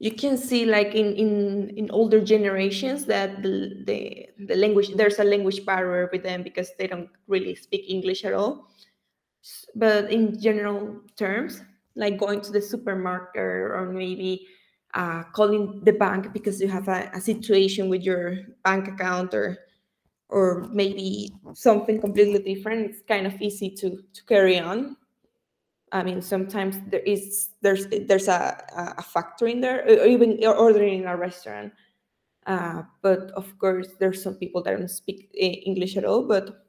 you 0.00 0.10
can 0.10 0.36
see 0.36 0.64
like 0.64 0.94
in 0.94 1.14
in 1.14 1.70
in 1.76 1.90
older 1.90 2.20
generations 2.24 3.04
that 3.04 3.42
the 3.42 3.84
the, 3.84 4.26
the 4.46 4.56
language 4.56 4.88
there's 4.96 5.18
a 5.20 5.24
language 5.24 5.64
barrier 5.66 6.08
with 6.10 6.22
them 6.22 6.42
because 6.42 6.72
they 6.78 6.86
don't 6.86 7.10
really 7.28 7.54
speak 7.54 7.84
english 7.88 8.24
at 8.24 8.32
all. 8.32 8.66
But 9.74 10.10
in 10.10 10.40
general 10.40 11.00
terms 11.16 11.62
like 11.96 12.18
going 12.18 12.40
to 12.42 12.52
the 12.52 12.62
supermarket 12.62 13.40
or 13.40 13.90
maybe 13.92 14.46
uh, 14.94 15.22
calling 15.34 15.82
the 15.84 15.92
bank 15.92 16.32
because 16.32 16.60
you 16.60 16.68
have 16.68 16.88
a, 16.88 17.10
a 17.14 17.20
situation 17.20 17.88
with 17.88 18.02
your 18.02 18.38
bank 18.64 18.88
account 18.88 19.34
or 19.34 19.58
or 20.28 20.68
maybe 20.72 21.30
something 21.54 22.00
completely 22.00 22.38
different 22.54 22.90
it's 22.90 23.02
kind 23.06 23.26
of 23.26 23.34
easy 23.42 23.70
to 23.70 24.02
to 24.14 24.24
carry 24.24 24.58
on 24.58 24.96
I 25.92 26.02
mean, 26.02 26.22
sometimes 26.22 26.76
there 26.88 27.00
is 27.00 27.50
there's 27.62 27.86
there's 27.88 28.28
a, 28.28 28.94
a 28.98 29.02
factor 29.02 29.46
in 29.46 29.60
there, 29.60 29.84
or 29.84 30.06
even 30.06 30.38
ordering 30.44 31.00
in 31.02 31.08
a 31.08 31.16
restaurant. 31.16 31.72
Uh, 32.46 32.82
but 33.02 33.30
of 33.32 33.58
course, 33.58 33.88
there's 33.98 34.22
some 34.22 34.34
people 34.34 34.62
that 34.62 34.78
don't 34.78 34.88
speak 34.88 35.30
English 35.34 35.96
at 35.96 36.04
all. 36.04 36.22
But 36.22 36.64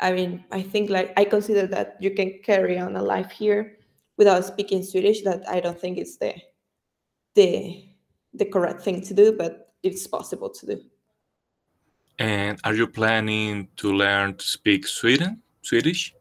I 0.00 0.12
mean, 0.12 0.44
I 0.50 0.62
think 0.62 0.90
like 0.90 1.12
I 1.16 1.24
consider 1.24 1.66
that 1.68 1.96
you 2.00 2.10
can 2.12 2.40
carry 2.42 2.78
on 2.78 2.96
a 2.96 3.02
life 3.02 3.30
here 3.30 3.78
without 4.16 4.44
speaking 4.44 4.82
Swedish. 4.82 5.22
That 5.22 5.48
I 5.48 5.60
don't 5.60 5.78
think 5.78 5.98
it's 5.98 6.16
the 6.16 6.34
the 7.34 7.84
the 8.32 8.46
correct 8.46 8.82
thing 8.82 9.02
to 9.02 9.14
do, 9.14 9.32
but 9.32 9.74
it's 9.82 10.06
possible 10.06 10.48
to 10.48 10.66
do. 10.66 10.80
And 12.18 12.58
are 12.64 12.74
you 12.74 12.86
planning 12.86 13.68
to 13.76 13.92
learn 13.92 14.36
to 14.36 14.44
speak 14.44 14.86
Sweden 14.86 15.42
Swedish? 15.62 16.14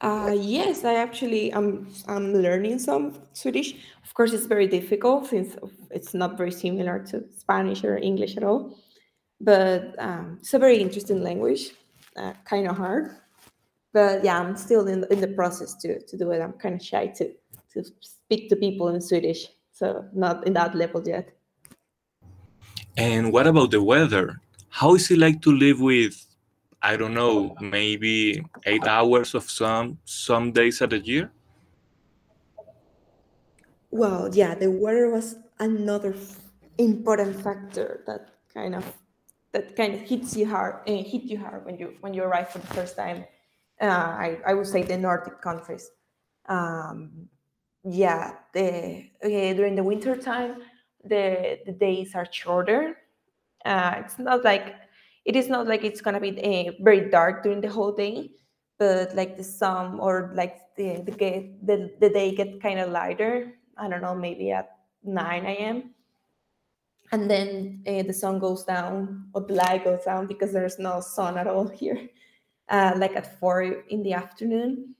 Uh, 0.00 0.36
yes, 0.38 0.84
I 0.84 0.94
actually 0.94 1.52
am 1.52 1.88
I'm 2.06 2.34
learning 2.34 2.78
some 2.78 3.18
Swedish. 3.32 3.74
Of 4.04 4.12
course, 4.14 4.32
it's 4.32 4.46
very 4.46 4.66
difficult 4.66 5.26
since 5.26 5.56
it's 5.90 6.12
not 6.12 6.36
very 6.36 6.52
similar 6.52 6.98
to 7.10 7.24
Spanish 7.36 7.82
or 7.82 7.96
English 7.96 8.36
at 8.36 8.44
all. 8.44 8.78
But 9.40 9.94
um, 9.98 10.38
it's 10.40 10.54
a 10.54 10.58
very 10.58 10.78
interesting 10.78 11.22
language, 11.22 11.72
uh, 12.16 12.34
kind 12.44 12.68
of 12.68 12.76
hard. 12.76 13.16
But 13.92 14.24
yeah, 14.24 14.38
I'm 14.38 14.56
still 14.56 14.86
in 14.86 15.00
the, 15.00 15.12
in 15.12 15.20
the 15.20 15.28
process 15.28 15.74
to, 15.76 16.00
to 16.00 16.16
do 16.16 16.30
it. 16.30 16.42
I'm 16.42 16.52
kind 16.52 16.74
of 16.74 16.82
shy 16.84 17.06
to, 17.06 17.32
to 17.72 17.84
speak 18.00 18.50
to 18.50 18.56
people 18.56 18.88
in 18.88 19.00
Swedish, 19.00 19.46
so 19.72 20.04
not 20.12 20.46
in 20.46 20.52
that 20.54 20.74
level 20.74 21.02
yet. 21.06 21.30
And 22.98 23.32
what 23.32 23.46
about 23.46 23.70
the 23.70 23.82
weather? 23.82 24.40
How 24.68 24.94
is 24.94 25.10
it 25.10 25.18
like 25.18 25.40
to 25.42 25.52
live 25.52 25.80
with 25.80 26.22
I 26.86 26.96
don't 26.96 27.14
know, 27.14 27.56
maybe 27.60 28.44
eight 28.64 28.86
hours 28.86 29.34
of 29.34 29.50
sun 29.50 29.98
some 30.04 30.52
days 30.52 30.80
at 30.80 30.92
a 30.92 31.00
year? 31.00 31.32
Well, 33.90 34.30
yeah, 34.32 34.54
the 34.54 34.70
weather 34.70 35.10
was 35.10 35.34
another 35.58 36.14
important 36.78 37.42
factor 37.42 38.04
that 38.06 38.30
kind 38.54 38.76
of 38.76 38.84
that 39.50 39.74
kind 39.74 39.94
of 39.94 40.00
hits 40.02 40.36
you 40.36 40.46
hard 40.46 40.88
uh, 40.88 41.02
hit 41.02 41.24
you 41.24 41.38
hard 41.38 41.66
when 41.66 41.76
you 41.76 41.96
when 42.02 42.14
you 42.14 42.22
arrive 42.22 42.50
for 42.50 42.60
the 42.60 42.68
first 42.68 42.94
time. 42.94 43.24
Uh, 43.80 44.10
I 44.26 44.38
I 44.46 44.54
would 44.54 44.68
say 44.68 44.84
the 44.84 44.96
Nordic 44.96 45.40
countries. 45.40 45.90
Um, 46.48 47.28
yeah, 47.82 48.36
the 48.52 49.10
okay, 49.24 49.54
during 49.54 49.74
the 49.74 49.82
winter 49.82 50.16
time, 50.16 50.62
the 51.02 51.58
the 51.66 51.72
days 51.72 52.14
are 52.14 52.28
shorter. 52.30 52.96
Uh, 53.64 54.02
it's 54.04 54.20
not 54.20 54.44
like 54.44 54.76
it 55.26 55.34
is 55.34 55.48
not 55.48 55.66
like 55.66 55.84
it's 55.84 56.00
gonna 56.00 56.20
be 56.20 56.30
uh, 56.38 56.72
very 56.80 57.10
dark 57.10 57.42
during 57.42 57.60
the 57.60 57.68
whole 57.68 57.92
day, 57.92 58.30
but 58.78 59.14
like 59.14 59.36
the 59.36 59.44
sun 59.44 59.98
or 59.98 60.30
like 60.34 60.56
the 60.76 61.02
the 61.04 61.12
the, 61.62 61.90
the 62.00 62.10
day 62.10 62.34
get 62.34 62.62
kind 62.62 62.78
of 62.78 62.90
lighter. 62.90 63.52
I 63.76 63.88
don't 63.88 64.00
know, 64.00 64.14
maybe 64.14 64.52
at 64.52 64.70
9 65.02 65.44
a.m. 65.44 65.90
And 67.12 67.30
then 67.30 67.82
uh, 67.86 68.02
the 68.02 68.12
sun 68.12 68.38
goes 68.38 68.64
down 68.64 69.28
or 69.34 69.42
the 69.42 69.54
light 69.54 69.84
goes 69.84 70.04
down 70.04 70.26
because 70.26 70.52
there's 70.52 70.78
no 70.78 71.00
sun 71.00 71.36
at 71.36 71.46
all 71.46 71.68
here, 71.68 72.08
uh, 72.68 72.94
like 72.96 73.14
at 73.16 73.38
four 73.38 73.62
in 73.62 74.02
the 74.02 74.12
afternoon. 74.12 74.94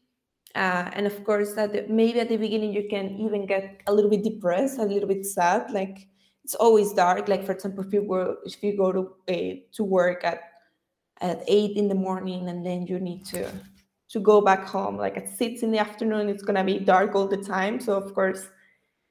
Uh, 0.55 0.91
and 0.93 1.07
of 1.07 1.25
course, 1.25 1.55
that 1.55 1.91
maybe 1.91 2.21
at 2.21 2.29
the 2.29 2.37
beginning 2.37 2.73
you 2.73 2.87
can 2.89 3.19
even 3.19 3.47
get 3.47 3.81
a 3.87 3.95
little 3.95 4.11
bit 4.11 4.25
depressed, 4.25 4.79
a 4.79 4.85
little 4.85 5.09
bit 5.09 5.25
sad, 5.25 5.71
like 5.71 6.09
it's 6.47 6.55
always 6.55 6.93
dark. 6.93 7.27
Like 7.27 7.45
for 7.45 7.51
example, 7.51 7.83
if 7.85 7.93
you 7.93 8.03
go 8.03 8.37
if 8.45 8.63
you 8.63 8.77
go 8.77 8.93
to 8.93 9.03
uh, 9.29 9.55
to 9.73 9.83
work 9.83 10.23
at 10.23 10.41
at 11.21 11.43
eight 11.49 11.77
in 11.77 11.89
the 11.89 11.95
morning 11.95 12.49
and 12.49 12.65
then 12.65 12.87
you 12.87 13.01
need 13.01 13.27
to 13.27 13.51
to 14.11 14.21
go 14.21 14.41
back 14.41 14.63
home 14.65 14.97
like 14.97 15.17
at 15.17 15.29
six 15.29 15.65
in 15.65 15.73
the 15.73 15.81
afternoon, 15.81 16.29
it's 16.29 16.45
gonna 16.45 16.63
be 16.63 16.79
dark 16.79 17.17
all 17.17 17.27
the 17.27 17.37
time. 17.37 17.81
So 17.81 17.95
of 17.95 18.15
course, 18.15 18.47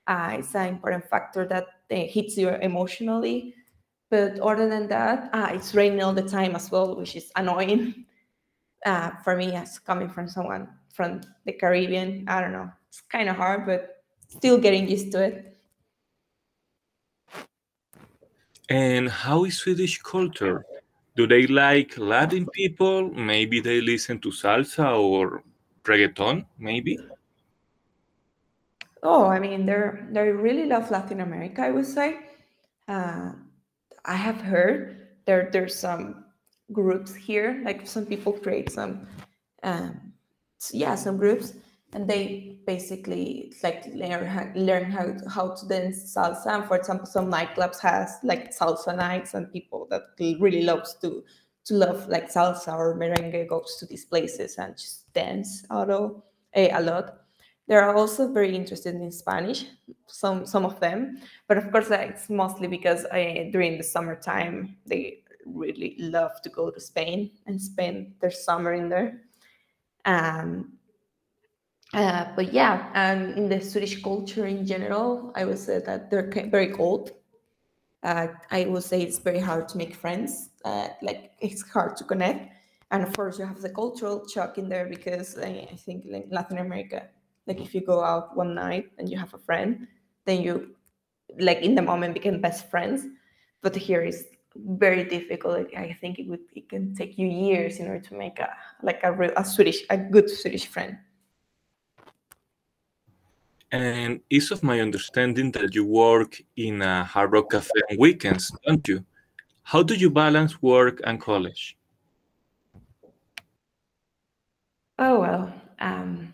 uh, 0.07 0.37
it's 0.39 0.55
an 0.55 0.69
important 0.69 1.09
factor 1.09 1.45
that 1.45 1.65
uh, 1.91 2.07
hits 2.07 2.37
you 2.37 2.47
emotionally. 2.69 3.53
But 4.09 4.39
other 4.39 4.69
than 4.69 4.87
that, 4.87 5.29
uh, 5.33 5.49
it's 5.51 5.75
raining 5.75 6.01
all 6.03 6.13
the 6.13 6.29
time 6.37 6.55
as 6.55 6.71
well, 6.71 6.95
which 6.95 7.17
is 7.17 7.33
annoying 7.35 8.05
uh, 8.85 9.11
for 9.25 9.35
me 9.35 9.55
as 9.55 9.77
coming 9.79 10.07
from 10.07 10.29
someone 10.29 10.69
from 10.93 11.19
the 11.45 11.51
Caribbean. 11.51 12.23
I 12.29 12.39
don't 12.39 12.53
know, 12.53 12.71
it's 12.87 13.01
kind 13.11 13.27
of 13.27 13.35
hard, 13.35 13.65
but 13.65 14.05
still 14.29 14.57
getting 14.57 14.87
used 14.87 15.11
to 15.11 15.21
it. 15.21 15.54
And 18.69 19.09
how 19.09 19.45
is 19.45 19.57
Swedish 19.57 20.01
culture? 20.01 20.65
Do 21.15 21.27
they 21.27 21.47
like 21.47 21.97
Latin 21.97 22.47
people? 22.47 23.09
Maybe 23.11 23.59
they 23.59 23.79
listen 23.79 24.19
to 24.19 24.29
salsa 24.29 24.97
or 24.99 25.43
reggaeton, 25.83 26.45
maybe? 26.57 26.97
Oh, 29.03 29.25
I 29.25 29.39
mean, 29.39 29.65
they're 29.65 30.07
they 30.11 30.29
really 30.29 30.65
love 30.65 30.89
Latin 30.89 31.21
America. 31.21 31.61
I 31.61 31.71
would 31.71 31.85
say. 31.85 32.19
Uh, 32.87 33.31
I 34.03 34.15
have 34.15 34.41
heard 34.41 35.07
there 35.25 35.49
there's 35.51 35.75
some 35.77 36.25
groups 36.71 37.13
here, 37.13 37.61
like 37.63 37.87
some 37.87 38.05
people 38.05 38.33
create 38.33 38.71
some, 38.71 39.07
um, 39.63 40.13
yeah, 40.71 40.95
some 40.95 41.17
groups, 41.17 41.53
and 41.95 42.09
they 42.09 42.57
basically 42.67 43.53
like 43.63 43.85
learn 43.93 44.51
learn 44.53 44.91
how 44.91 45.15
how 45.29 45.55
to 45.55 45.65
dance 45.67 46.13
salsa. 46.13 46.47
And 46.47 46.65
for 46.65 46.75
example, 46.75 47.05
some 47.05 47.31
nightclubs 47.31 47.79
has 47.79 48.17
like 48.21 48.53
salsa 48.53 48.95
nights, 48.95 49.33
and 49.33 49.51
people 49.51 49.87
that 49.89 50.03
really 50.19 50.63
loves 50.63 50.95
to 50.95 51.23
to 51.65 51.73
love 51.73 52.07
like 52.09 52.29
salsa 52.29 52.73
or 52.73 52.99
merengue 52.99 53.47
goes 53.47 53.77
to 53.79 53.85
these 53.85 54.05
places 54.05 54.57
and 54.57 54.77
just 54.77 55.11
dance 55.13 55.65
although 55.71 56.23
eh, 56.53 56.69
a 56.73 56.81
lot. 56.81 57.21
They 57.67 57.75
are 57.75 57.95
also 57.95 58.31
very 58.31 58.55
interested 58.55 58.93
in 58.93 59.11
Spanish, 59.11 59.65
some 60.05 60.45
some 60.45 60.65
of 60.65 60.79
them, 60.81 61.21
but 61.47 61.57
of 61.57 61.71
course 61.71 61.87
it's 61.89 62.29
mostly 62.29 62.67
because 62.67 63.05
uh, 63.05 63.45
during 63.51 63.77
the 63.77 63.83
summertime 63.83 64.75
they 64.85 65.23
really 65.45 65.95
love 65.97 66.41
to 66.41 66.49
go 66.49 66.71
to 66.71 66.79
Spain 66.79 67.31
and 67.47 67.61
spend 67.61 68.15
their 68.19 68.31
summer 68.31 68.73
in 68.73 68.89
there. 68.89 69.21
Um, 70.03 70.73
uh, 71.95 72.27
but 72.35 72.51
yeah, 72.51 72.89
and 72.93 73.37
in 73.37 73.47
the 73.47 73.61
Swedish 73.61 74.03
culture 74.03 74.45
in 74.45 74.65
general, 74.65 75.31
I 75.33 75.45
would 75.45 75.57
say 75.57 75.79
that 75.79 76.11
they're 76.11 76.29
very 76.49 76.67
cold. 76.67 77.11
Uh, 78.03 78.27
I 78.51 78.65
would 78.65 78.83
say 78.83 79.01
it's 79.01 79.17
very 79.17 79.39
hard 79.39 79.69
to 79.69 79.77
make 79.77 79.95
friends. 79.95 80.49
Uh, 80.65 80.89
like 81.01 81.31
it's 81.39 81.61
hard 81.69 81.95
to 81.97 82.03
connect, 82.03 82.51
and 82.91 83.01
of 83.01 83.15
course 83.15 83.39
you 83.39 83.45
have 83.45 83.61
the 83.61 83.69
cultural 83.69 84.27
shock 84.27 84.57
in 84.57 84.67
there 84.67 84.87
because 84.87 85.37
I, 85.39 85.69
I 85.71 85.75
think 85.75 86.05
in 86.05 86.25
Latin 86.29 86.57
America, 86.57 87.07
like 87.47 87.61
if 87.61 87.73
you 87.73 87.79
go 87.79 88.03
out 88.03 88.35
one 88.35 88.53
night 88.53 88.91
and 88.97 89.09
you 89.09 89.17
have 89.17 89.33
a 89.33 89.39
friend, 89.39 89.87
then 90.25 90.41
you 90.41 90.75
like 91.39 91.59
in 91.59 91.75
the 91.75 91.81
moment 91.81 92.13
become 92.13 92.41
best 92.41 92.69
friends. 92.69 93.05
But 93.61 93.73
here 93.73 94.03
is 94.03 94.27
very 94.55 95.05
difficult. 95.05 95.67
I 95.77 95.97
think 96.01 96.19
it 96.19 96.27
would 96.27 96.43
it 96.53 96.67
can 96.67 96.93
take 96.93 97.17
you 97.17 97.27
years 97.27 97.79
in 97.79 97.87
order 97.87 98.01
to 98.01 98.15
make 98.15 98.39
a 98.39 98.49
like 98.83 98.99
a 99.03 99.13
real 99.13 99.31
a 99.37 99.45
Swedish 99.45 99.83
a 99.89 99.97
good 99.97 100.29
Swedish 100.29 100.67
friend. 100.67 100.97
And 103.75 104.21
it's 104.29 104.51
of 104.51 104.63
my 104.63 104.79
understanding 104.79 105.51
that 105.51 105.75
you 105.75 105.83
work 105.83 106.41
in 106.55 106.81
a 106.81 107.03
Hard 107.03 107.33
Rock 107.33 107.51
Cafe 107.51 107.69
on 107.91 107.97
weekends, 107.99 108.49
don't 108.65 108.87
you? 108.87 109.03
How 109.63 109.83
do 109.83 109.95
you 109.95 110.09
balance 110.09 110.61
work 110.61 111.01
and 111.03 111.19
college? 111.19 111.75
Oh 114.97 115.19
well, 115.19 115.53
um, 115.79 116.31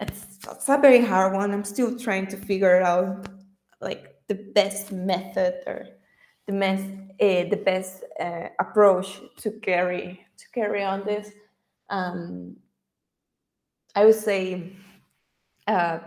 it's, 0.00 0.38
it's 0.48 0.68
a 0.68 0.78
very 0.78 1.04
hard 1.04 1.32
one. 1.32 1.50
I'm 1.50 1.64
still 1.64 1.98
trying 1.98 2.28
to 2.28 2.36
figure 2.36 2.82
out 2.82 3.26
like 3.80 4.14
the 4.28 4.36
best 4.36 4.92
method 4.92 5.54
or 5.66 5.88
the 6.46 6.52
best 6.52 6.84
uh, 7.20 7.50
the 7.50 7.62
best 7.64 8.04
uh, 8.20 8.46
approach 8.60 9.20
to 9.38 9.50
carry 9.58 10.24
to 10.36 10.44
carry 10.54 10.84
on 10.84 11.04
this. 11.04 11.32
Um, 11.90 12.58
I 13.96 14.04
would 14.04 14.14
say 14.14 14.76
uh, 15.66 15.98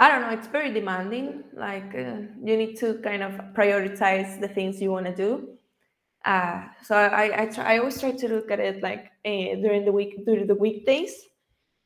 I 0.00 0.08
don't 0.08 0.22
know, 0.22 0.30
it's 0.30 0.48
very 0.48 0.72
demanding. 0.72 1.44
Like 1.54 1.94
uh, 1.94 2.22
you 2.42 2.56
need 2.56 2.76
to 2.78 2.94
kind 3.04 3.22
of 3.22 3.32
prioritize 3.54 4.40
the 4.40 4.48
things 4.48 4.80
you 4.80 4.90
want 4.90 5.06
to 5.06 5.14
do. 5.14 5.58
Uh, 6.24 6.64
so 6.82 6.96
I 6.96 7.42
I, 7.42 7.46
try, 7.46 7.74
I 7.74 7.78
always 7.78 8.00
try 8.00 8.12
to 8.12 8.28
look 8.28 8.50
at 8.50 8.60
it 8.60 8.82
like 8.82 9.12
uh, 9.26 9.56
during 9.64 9.84
the 9.84 9.92
week 9.92 10.24
during 10.26 10.46
the 10.46 10.54
weekdays. 10.56 11.14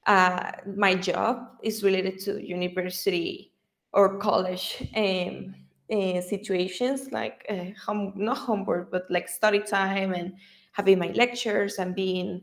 Uh, 0.06 0.52
my 0.76 0.94
job 0.94 1.48
is 1.62 1.82
related 1.84 2.20
to 2.20 2.40
university 2.44 3.52
or 3.92 4.18
college 4.18 4.88
um, 4.96 5.54
uh, 5.90 6.20
situations 6.20 7.12
like 7.12 7.46
uh, 7.50 7.66
home, 7.86 8.12
not 8.16 8.38
homework 8.38 8.90
but 8.90 9.04
like 9.10 9.28
study 9.28 9.60
time 9.60 10.12
and 10.14 10.34
having 10.72 10.98
my 10.98 11.08
lectures 11.12 11.78
and 11.78 11.94
being 11.94 12.42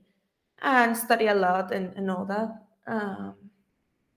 and 0.64 0.98
study 0.98 1.28
a 1.28 1.36
lot 1.36 1.72
and, 1.74 1.94
and 1.98 2.10
all 2.12 2.26
that 2.26 2.50
um, 2.88 3.36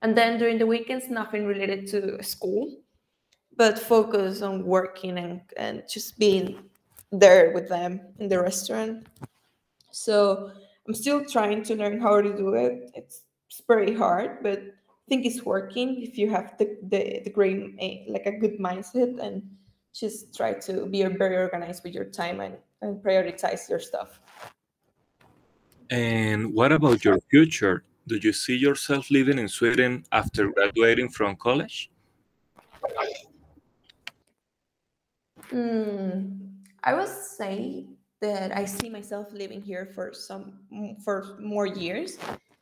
and 0.05 0.15
then 0.15 0.37
during 0.37 0.59
the 0.59 0.67
weekends 0.67 1.09
nothing 1.09 1.47
related 1.47 1.87
to 1.87 2.21
school 2.21 2.63
but 3.57 3.79
focus 3.79 4.43
on 4.43 4.63
working 4.63 5.17
and, 5.17 5.41
and 5.57 5.81
just 5.89 6.19
being 6.19 6.59
there 7.11 7.53
with 7.55 7.67
them 7.69 7.99
in 8.19 8.27
the 8.27 8.39
restaurant. 8.39 9.07
So 9.89 10.51
i'm 10.87 10.93
still 10.93 11.25
trying 11.25 11.63
to 11.63 11.73
learn 11.75 11.99
how 11.99 12.21
to 12.21 12.31
do 12.37 12.53
it. 12.53 12.91
It's, 12.93 13.23
it's 13.49 13.63
very 13.67 13.95
hard 13.95 14.43
but 14.43 14.59
I 14.59 15.05
think 15.09 15.25
it's 15.25 15.41
working 15.43 16.03
if 16.03 16.19
you 16.19 16.29
have 16.29 16.55
the 16.59 16.77
the, 16.91 17.21
the 17.25 17.31
great 17.31 17.73
eh, 17.79 18.05
like 18.07 18.27
a 18.27 18.37
good 18.43 18.59
mindset 18.59 19.17
and 19.25 19.41
just 19.91 20.37
try 20.37 20.53
to 20.67 20.85
be 20.85 21.01
very 21.03 21.37
organized 21.37 21.83
with 21.83 21.95
your 21.95 22.05
time 22.21 22.41
and, 22.41 22.57
and 22.83 23.01
prioritize 23.01 23.67
your 23.71 23.79
stuff. 23.79 24.19
And 25.89 26.53
what 26.53 26.71
about 26.71 27.03
your 27.05 27.19
future 27.31 27.83
do 28.07 28.17
you 28.17 28.33
see 28.33 28.55
yourself 28.55 29.09
living 29.11 29.39
in 29.39 29.47
sweden 29.47 30.03
after 30.11 30.51
graduating 30.51 31.09
from 31.09 31.35
college 31.35 31.89
mm, 35.51 36.39
i 36.83 36.93
would 36.93 37.07
say 37.07 37.85
that 38.21 38.55
i 38.55 38.65
see 38.65 38.89
myself 38.89 39.27
living 39.33 39.61
here 39.61 39.85
for 39.93 40.13
some 40.13 40.59
for 41.03 41.37
more 41.39 41.67
years 41.67 42.17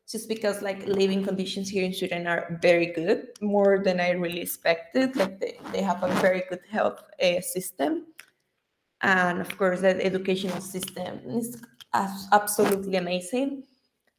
just 0.09 0.27
because 0.27 0.61
like 0.61 0.85
living 0.85 1.23
conditions 1.23 1.69
here 1.69 1.83
in 1.83 1.93
Sweden 1.93 2.27
are 2.27 2.59
very 2.61 2.87
good, 2.87 3.29
more 3.41 3.81
than 3.83 3.99
I 3.99 4.11
really 4.11 4.41
expected. 4.41 5.15
Like 5.15 5.39
they, 5.39 5.57
they 5.71 5.81
have 5.81 6.03
a 6.03 6.13
very 6.21 6.43
good 6.49 6.59
health 6.69 7.03
uh, 7.21 7.41
system. 7.41 8.07
And 9.01 9.41
of 9.41 9.57
course, 9.57 9.81
the 9.81 10.05
educational 10.05 10.61
system 10.61 11.19
is 11.27 11.61
absolutely 11.93 12.95
amazing. 12.97 13.63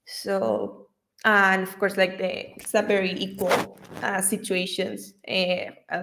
So, 0.07 0.84
and 1.25 1.63
of 1.63 1.79
course, 1.79 1.97
like 1.97 2.19
the, 2.19 2.55
it's 2.57 2.75
a 2.75 2.83
very 2.83 3.13
equal 3.13 3.79
uh, 4.03 4.21
situations 4.21 5.15
uh, 5.29 6.03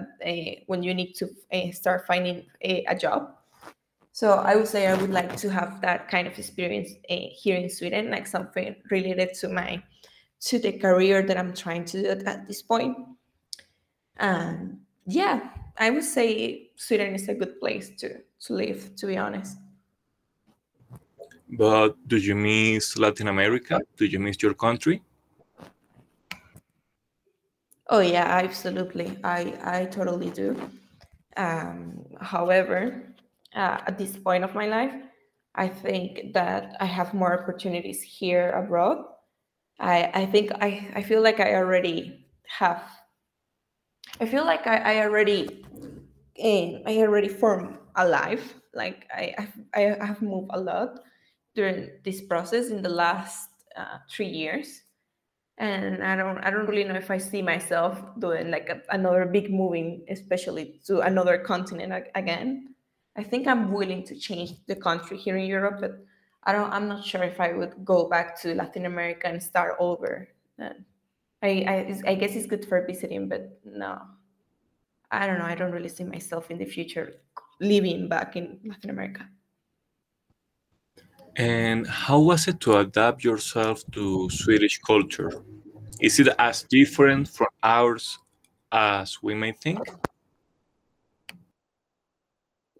when 0.66 0.82
you 0.82 0.94
need 0.94 1.14
to 1.14 1.28
start 1.72 2.06
finding 2.06 2.46
a, 2.62 2.84
a 2.86 2.96
job 2.96 3.34
so 4.12 4.32
I 4.32 4.56
would 4.56 4.68
say 4.68 4.86
I 4.86 4.94
would 4.94 5.10
like 5.10 5.36
to 5.38 5.50
have 5.50 5.80
that 5.80 6.08
kind 6.08 6.28
of 6.28 6.38
experience 6.38 6.90
uh, 7.10 7.16
here 7.32 7.56
in 7.56 7.70
Sweden, 7.70 8.10
like 8.10 8.26
something 8.26 8.76
related 8.90 9.32
to 9.40 9.48
my 9.48 9.82
to 10.42 10.58
the 10.58 10.72
career 10.72 11.22
that 11.22 11.38
I'm 11.38 11.54
trying 11.54 11.84
to 11.86 12.02
do 12.02 12.08
at 12.26 12.46
this 12.46 12.60
point. 12.60 12.96
And 14.18 14.80
yeah, 15.06 15.48
I 15.78 15.88
would 15.90 16.04
say 16.04 16.70
Sweden 16.76 17.14
is 17.14 17.28
a 17.28 17.34
good 17.34 17.58
place 17.58 17.90
to 18.00 18.20
to 18.46 18.52
live, 18.52 18.94
to 18.96 19.06
be 19.06 19.16
honest. 19.16 19.56
But 21.48 21.96
do 22.06 22.18
you 22.18 22.34
miss 22.34 22.98
Latin 22.98 23.28
America? 23.28 23.80
Do 23.96 24.04
you 24.04 24.18
miss 24.18 24.42
your 24.42 24.54
country? 24.54 25.00
Oh 27.92 28.00
yeah, 28.00 28.24
absolutely. 28.24 29.18
I 29.22 29.40
I 29.62 29.84
totally 29.84 30.30
do. 30.30 30.56
Um, 31.36 32.04
however, 32.20 33.14
uh, 33.54 33.78
at 33.86 33.98
this 33.98 34.16
point 34.16 34.44
of 34.44 34.54
my 34.54 34.66
life. 34.66 34.94
I 35.54 35.68
think 35.68 36.32
that 36.32 36.76
I 36.80 36.86
have 36.86 37.12
more 37.12 37.38
opportunities 37.38 38.00
here 38.00 38.50
abroad. 38.52 39.04
I, 39.78 40.10
I 40.14 40.26
think 40.26 40.50
I, 40.52 40.90
I 40.94 41.02
feel 41.02 41.22
like 41.22 41.40
I 41.40 41.54
already 41.56 42.24
have. 42.48 42.82
I 44.20 44.24
feel 44.26 44.46
like 44.46 44.66
I, 44.66 44.76
I 44.94 45.02
already 45.04 45.62
eh, 46.38 46.78
I 46.86 46.96
already 46.98 47.28
formed 47.28 47.76
a 47.96 48.08
life. 48.08 48.54
Like 48.72 49.06
I, 49.14 49.34
I, 49.74 49.96
I 50.00 50.06
have 50.06 50.22
moved 50.22 50.50
a 50.54 50.60
lot 50.60 51.00
during 51.54 51.90
this 52.04 52.22
process 52.22 52.70
in 52.70 52.80
the 52.80 52.88
last 52.88 53.50
uh, 53.76 53.98
three 54.10 54.28
years, 54.28 54.80
and 55.62 56.02
I 56.02 56.16
don't 56.16 56.38
I 56.38 56.50
don't 56.50 56.66
really 56.66 56.82
know 56.82 56.96
if 56.96 57.10
I 57.10 57.18
see 57.18 57.40
myself 57.40 58.02
doing 58.18 58.50
like 58.50 58.68
a, 58.68 58.82
another 58.90 59.24
big 59.24 59.48
moving, 59.48 60.04
especially 60.08 60.80
to 60.86 61.00
another 61.00 61.38
continent 61.38 62.08
again. 62.16 62.74
I 63.16 63.22
think 63.22 63.46
I'm 63.46 63.70
willing 63.70 64.02
to 64.06 64.18
change 64.18 64.54
the 64.66 64.74
country 64.74 65.16
here 65.16 65.36
in 65.36 65.46
Europe, 65.46 65.78
but 65.80 65.92
I 66.42 66.52
don't. 66.52 66.70
I'm 66.72 66.88
not 66.88 67.04
sure 67.04 67.22
if 67.22 67.38
I 67.40 67.52
would 67.52 67.84
go 67.84 68.08
back 68.08 68.40
to 68.42 68.54
Latin 68.54 68.86
America 68.86 69.28
and 69.28 69.40
start 69.40 69.76
over. 69.78 70.28
I, 70.58 71.64
I, 71.74 72.00
I 72.06 72.14
guess 72.14 72.34
it's 72.34 72.46
good 72.46 72.64
for 72.64 72.84
visiting, 72.84 73.28
but 73.28 73.58
no, 73.64 74.00
I 75.12 75.26
don't 75.26 75.38
know. 75.38 75.44
I 75.44 75.54
don't 75.54 75.72
really 75.72 75.88
see 75.88 76.04
myself 76.04 76.50
in 76.50 76.58
the 76.58 76.64
future 76.64 77.14
living 77.60 78.08
back 78.08 78.34
in 78.34 78.58
Latin 78.64 78.90
America. 78.90 79.28
And 81.36 81.86
how 81.86 82.20
was 82.20 82.48
it 82.48 82.60
to 82.60 82.76
adapt 82.78 83.24
yourself 83.24 83.82
to 83.92 84.28
Swedish 84.30 84.78
culture? 84.80 85.30
Is 86.00 86.20
it 86.20 86.28
as 86.38 86.64
different 86.64 87.28
from 87.28 87.48
ours 87.62 88.18
as 88.72 89.22
we 89.22 89.34
may 89.34 89.52
think? 89.52 89.80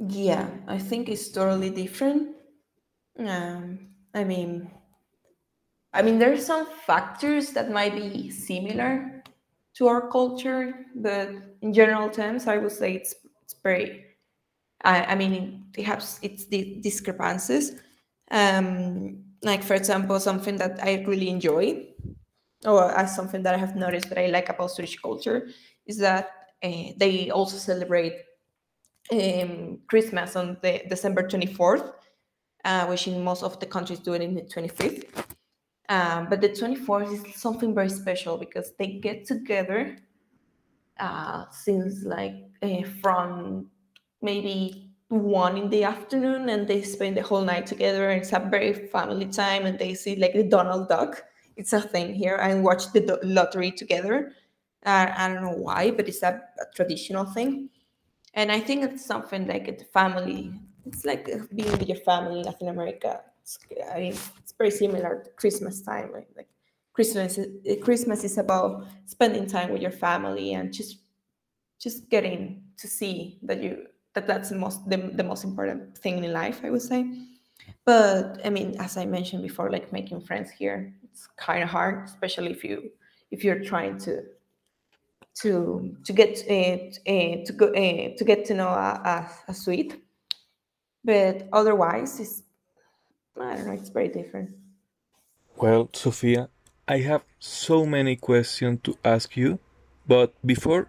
Yeah, 0.08 0.50
I 0.66 0.78
think 0.78 1.08
it's 1.08 1.30
totally 1.30 1.70
different. 1.70 2.36
Um, 3.18 3.90
I 4.14 4.24
mean, 4.24 4.70
I 5.92 6.02
mean, 6.02 6.18
there 6.18 6.32
are 6.32 6.38
some 6.38 6.66
factors 6.66 7.50
that 7.50 7.70
might 7.70 7.94
be 7.94 8.30
similar 8.30 9.22
to 9.74 9.86
our 9.88 10.08
culture, 10.10 10.86
but 10.94 11.30
in 11.60 11.72
general 11.72 12.08
terms, 12.10 12.46
I 12.46 12.56
would 12.58 12.72
say 12.72 12.94
it's 12.94 13.14
it's 13.42 13.54
very. 13.62 14.06
I, 14.84 15.04
I 15.04 15.14
mean, 15.16 15.66
it 15.76 15.84
has 15.84 16.18
its 16.22 16.46
discrepancies. 16.46 17.80
Um, 18.30 19.24
like 19.42 19.62
for 19.62 19.74
example, 19.74 20.18
something 20.20 20.56
that 20.56 20.82
I 20.82 21.02
really 21.06 21.28
enjoy, 21.28 21.87
or 22.66 22.90
as 22.92 23.14
something 23.16 23.42
that 23.44 23.54
I 23.54 23.58
have 23.58 23.76
noticed 23.76 24.08
that 24.11 24.18
I 24.18 24.26
like 24.28 24.48
about 24.48 24.70
Swedish 24.70 24.98
culture, 25.00 25.48
is 25.87 25.98
that 25.98 26.30
uh, 26.62 26.92
they 26.98 27.30
also 27.30 27.56
celebrate 27.58 28.14
um, 29.12 29.80
Christmas 29.88 30.37
on 30.37 30.58
the 30.62 30.82
December 30.88 31.28
24th, 31.28 31.92
uh, 32.64 32.87
which 32.87 33.06
in 33.08 33.22
most 33.24 33.42
of 33.42 33.58
the 33.61 33.66
countries 33.66 34.00
do 34.00 34.14
it 34.14 34.22
in 34.22 34.35
the 34.35 34.42
25th. 34.42 35.04
Um, 35.88 36.28
but 36.30 36.40
the 36.40 36.48
24th 36.50 37.12
is 37.12 37.40
something 37.40 37.74
very 37.74 37.90
special 37.90 38.38
because 38.38 38.72
they 38.78 38.98
get 39.00 39.26
together 39.26 39.98
uh, 40.98 41.44
since 41.50 42.04
like 42.04 42.35
uh, 42.62 42.82
from 43.00 43.70
maybe 44.20 44.91
one 45.12 45.59
in 45.59 45.68
the 45.68 45.85
afternoon 45.85 46.48
and 46.48 46.66
they 46.66 46.83
spend 46.83 47.16
the 47.16 47.22
whole 47.22 47.42
night 47.42 47.66
together 47.66 48.11
and 48.11 48.22
it's 48.22 48.33
a 48.33 48.38
very 48.38 48.72
family 48.72 49.27
time 49.27 49.66
and 49.66 49.79
they 49.79 49.94
see 49.94 50.16
like 50.16 50.33
the 50.33 50.42
Donald 50.42 50.88
Duck. 50.88 51.22
It's 51.57 51.72
a 51.75 51.81
thing 51.81 52.14
here 52.14 52.37
and 52.37 52.64
watch 52.64 52.92
the 52.92 53.18
lottery 53.22 53.70
together. 53.70 54.33
Uh, 54.87 55.12
I 55.14 55.29
don't 55.29 55.42
know 55.42 55.57
why, 55.57 55.90
but 55.90 56.09
it's 56.09 56.22
a, 56.22 56.40
a 56.61 56.75
traditional 56.75 57.27
thing 57.27 57.68
and 58.35 58.51
I 58.51 58.61
think 58.61 58.85
it's 58.85 59.05
something 59.05 59.46
like 59.46 59.68
a 59.68 59.85
family. 59.85 60.53
It's 60.87 61.05
like 61.05 61.29
being 61.55 61.70
with 61.72 61.87
your 61.87 61.98
family 61.98 62.40
in 62.40 62.46
Latin 62.46 62.68
America. 62.68 63.20
It's, 63.42 63.59
I 63.94 63.98
mean, 63.98 64.14
it's 64.38 64.53
very 64.57 64.70
similar 64.70 65.22
to 65.25 65.31
Christmas 65.33 65.83
time. 65.83 66.11
Right? 66.11 66.27
Like 66.37 66.48
Christmas, 66.94 67.38
Christmas 67.83 68.25
is 68.25 68.38
about 68.38 68.87
spending 69.05 69.46
time 69.46 69.72
with 69.72 69.83
your 69.83 69.90
family 69.90 70.55
and 70.55 70.72
just 70.72 70.98
just 71.79 72.09
getting 72.09 72.62
to 72.79 72.87
see 72.87 73.38
that 73.42 73.62
you 73.62 73.87
that 74.14 74.27
that's 74.27 74.51
the 74.51 74.57
most 74.57 74.88
the, 74.88 74.96
the 74.96 75.25
most 75.25 75.44
important 75.44 75.96
thing 75.98 76.22
in 76.22 76.33
life. 76.33 76.61
I 76.64 76.70
would 76.70 76.83
say. 76.83 77.07
But 77.85 78.40
I 78.44 78.51
mean, 78.51 78.77
as 78.79 78.96
I 78.96 79.07
mentioned 79.07 79.42
before, 79.42 79.70
like 79.70 79.92
making 79.92 80.20
friends 80.22 80.51
here, 80.51 80.94
it's 81.05 81.29
kind 81.37 81.62
of 81.62 81.68
hard, 81.68 82.05
especially 82.05 82.51
if 82.51 82.64
you 82.64 82.90
if 83.31 83.42
you're 83.44 83.64
trying 83.64 83.98
to 83.98 84.22
to 85.35 85.96
to 86.05 86.12
get 86.12 86.38
uh, 86.51 87.44
to 87.46 87.53
go 87.57 87.66
uh, 87.68 88.16
to 88.16 88.25
get 88.25 88.44
to 88.44 88.55
know 88.55 88.68
a, 88.68 89.01
a, 89.05 89.31
a 89.48 89.55
suite 89.55 90.03
but 91.05 91.48
otherwise 91.53 92.20
it's 92.20 92.42
i 93.40 93.57
don't 93.57 93.66
know 93.66 93.72
it's 93.72 93.88
very 93.88 94.09
different 94.09 94.51
well 95.57 95.88
sofia 95.92 96.48
i 96.87 96.98
have 96.98 97.22
so 97.38 97.87
many 97.87 98.14
questions 98.14 98.79
to 98.83 98.96
ask 99.05 99.37
you 99.37 99.59
but 100.07 100.35
before 100.46 100.88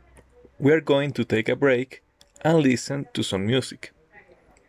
we 0.60 0.72
are 0.72 0.82
going 0.82 1.12
to 1.12 1.24
take 1.24 1.48
a 1.50 1.56
break 1.56 2.04
and 2.44 2.60
listen 2.60 3.08
to 3.14 3.24
some 3.24 3.46
music. 3.46 3.94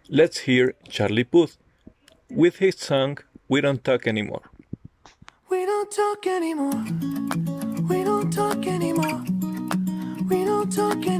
Let's 0.08 0.38
hear 0.38 0.74
charlie 0.88 1.24
puth 1.24 1.56
with 2.30 2.56
his 2.56 2.76
song 2.78 3.18
we 3.48 3.60
don't 3.60 3.82
talk 3.84 4.06
anymore. 4.06 4.42
We 5.50 5.66
don't 5.66 5.90
talk 5.90 6.26
anymore. 6.26 6.84
We 7.88 8.04
don't 8.04 8.32
talk 8.32 8.66
anymore. 8.66 9.22
We 10.28 10.44
don't 10.44 10.72
talk 10.72 10.96
anymore 10.96 11.13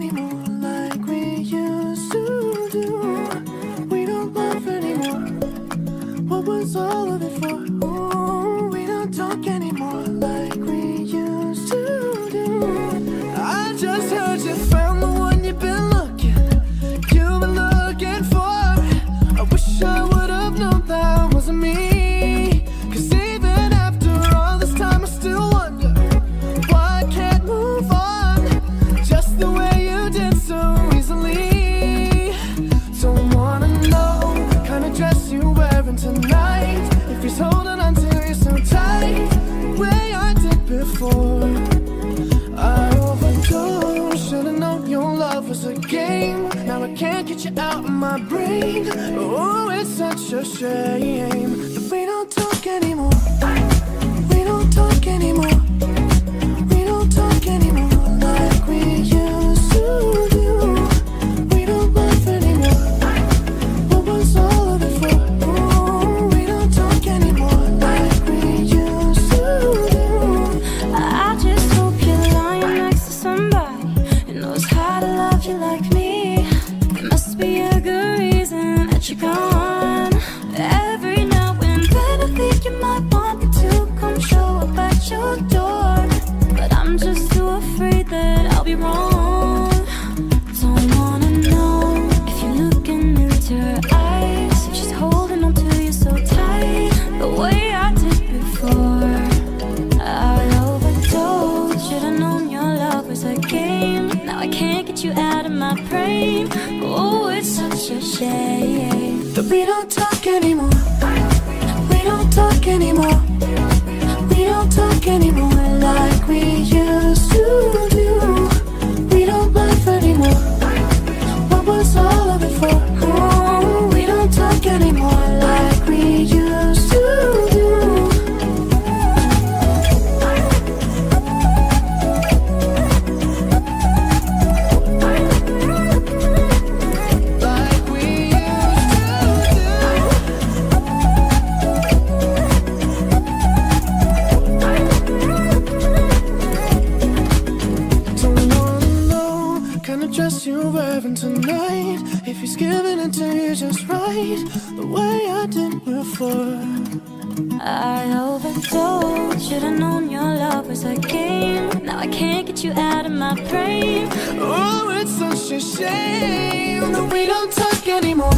shame 165.84 167.08
we 167.10 167.26
don't 167.26 167.52
talk 167.52 167.86
anymore. 167.88 168.36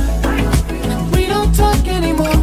We 1.14 1.26
don't 1.26 1.54
talk 1.54 1.86
anymore. 1.88 2.35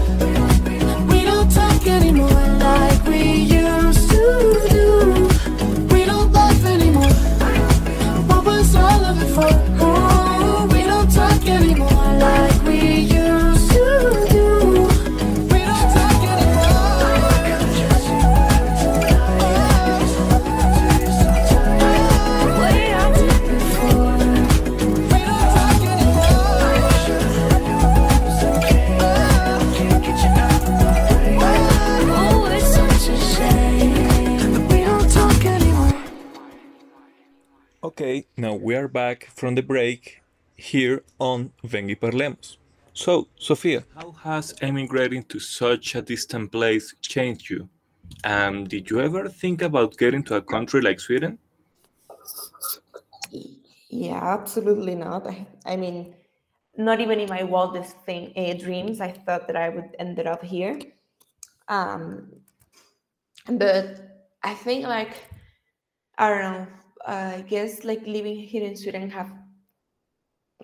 Now 38.44 38.54
we 38.54 38.76
are 38.76 38.90
back 38.90 39.30
from 39.34 39.56
the 39.56 39.62
break 39.62 40.22
here 40.58 41.02
on 41.18 41.54
Vengi 41.64 41.98
Parlemos. 41.98 42.58
So, 42.94 43.30
Sofia, 43.40 43.86
how 43.96 44.12
has 44.12 44.54
emigrating 44.60 45.24
to 45.32 45.40
such 45.40 45.96
a 45.96 46.02
distant 46.02 46.52
place 46.52 46.94
changed 47.00 47.50
you? 47.50 47.70
Um, 48.26 48.66
did 48.66 48.90
you 48.90 49.00
ever 49.00 49.30
think 49.30 49.62
about 49.62 49.98
getting 49.98 50.24
to 50.24 50.36
a 50.36 50.42
country 50.42 50.82
like 50.82 51.00
Sweden? 51.00 51.40
Yeah, 53.90 54.22
absolutely 54.22 54.96
not. 54.96 55.26
I, 55.26 55.48
I 55.66 55.78
mean, 55.78 56.14
not 56.76 57.00
even 57.00 57.22
in 57.22 57.30
my 57.30 57.44
wildest 57.44 57.96
thing, 58.06 58.34
uh, 58.36 58.56
dreams, 58.66 59.00
I 59.00 59.12
thought 59.12 59.48
that 59.48 59.56
I 59.56 59.70
would 59.70 59.96
end 60.00 60.20
up 60.20 60.44
here. 60.44 60.82
Um, 61.70 62.28
but 63.48 63.86
I 64.44 64.54
think 64.54 64.86
like 64.86 65.14
I 66.18 66.30
don't 66.30 66.42
know. 66.42 66.68
I 67.06 67.44
guess 67.48 67.84
like 67.84 68.06
living 68.08 68.38
here 68.38 68.64
in 68.64 68.76
Sweden 68.76 69.10
have 69.10 69.32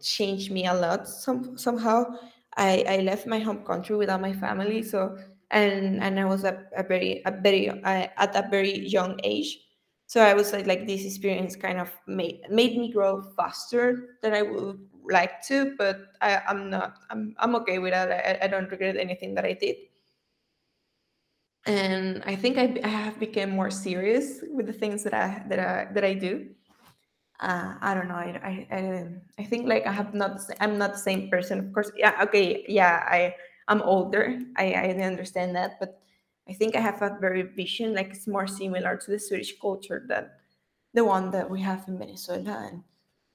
changed 0.02 0.52
me 0.52 0.66
a 0.68 0.74
lot. 0.74 1.08
Some 1.08 1.58
somehow 1.58 2.16
I 2.58 2.84
I 2.88 2.98
left 3.02 3.28
my 3.28 3.40
home 3.40 3.66
country 3.66 3.96
without 3.96 4.22
my 4.22 4.34
family. 4.34 4.84
So 4.84 5.18
and 5.52 6.02
and 6.02 6.20
I 6.20 6.26
was 6.26 6.44
a, 6.44 6.66
a 6.76 6.84
very 6.84 7.22
a 7.26 7.32
very 7.32 7.70
at 7.84 8.36
a 8.36 8.48
very 8.50 8.88
young 8.88 9.20
age. 9.24 9.60
So 10.08 10.22
I 10.22 10.34
was 10.34 10.54
like 10.54 10.66
like 10.66 10.88
this 10.88 11.06
experience 11.06 11.56
kind 11.56 11.80
of 11.80 11.92
made 12.08 12.42
made 12.50 12.78
me 12.78 12.92
grow 12.92 13.22
faster 13.36 14.18
than 14.22 14.34
I 14.34 14.42
would 14.42 14.80
like 15.10 15.42
to. 15.48 15.76
But 15.78 16.16
I 16.22 16.42
I'm 16.48 16.70
not 16.70 17.00
I'm 17.10 17.36
I'm 17.38 17.56
okay 17.56 17.80
with 17.80 17.92
that. 17.92 18.12
I, 18.12 18.46
I 18.46 18.48
don't 18.48 18.72
regret 18.72 18.98
anything 18.98 19.36
that 19.36 19.46
I 19.46 19.54
did 19.54 19.76
and 21.70 22.24
I 22.26 22.36
think 22.36 22.58
I, 22.58 22.76
I 22.84 22.88
have 22.88 23.20
become 23.20 23.52
more 23.52 23.70
serious 23.70 24.42
with 24.52 24.66
the 24.66 24.74
things 24.74 25.04
that 25.04 25.14
I 25.14 25.44
that 25.50 25.60
I 25.60 25.94
that 25.94 26.04
I 26.04 26.14
do. 26.14 26.50
Uh, 27.40 27.76
I 27.82 27.94
don't 27.94 28.10
know. 28.10 28.16
I, 28.16 28.68
I 28.72 29.08
I 29.40 29.44
think 29.46 29.68
like 29.68 29.86
I 29.88 29.92
have 29.92 30.14
not. 30.14 30.42
I'm 30.60 30.78
not 30.78 30.94
the 30.94 31.00
same 31.00 31.30
person. 31.30 31.60
Of 31.60 31.74
course, 31.74 31.92
yeah. 31.96 32.16
Okay, 32.24 32.66
yeah. 32.68 33.06
I 33.08 33.36
I'm 33.68 33.82
older. 33.82 34.40
I 34.58 34.74
I 34.74 34.88
understand 35.04 35.56
that, 35.56 35.80
but 35.80 36.02
I 36.50 36.54
think 36.54 36.76
I 36.76 36.82
have 36.82 37.02
a 37.02 37.18
very 37.22 37.44
vision. 37.44 37.94
Like 37.94 38.10
it's 38.12 38.28
more 38.28 38.48
similar 38.48 38.98
to 38.98 39.12
the 39.12 39.20
Swedish 39.20 39.60
culture 39.60 40.04
than 40.08 40.30
the 40.94 41.06
one 41.06 41.32
that 41.32 41.50
we 41.50 41.62
have 41.62 41.88
in 41.88 41.98
Venezuela, 42.00 42.68
and 42.72 42.84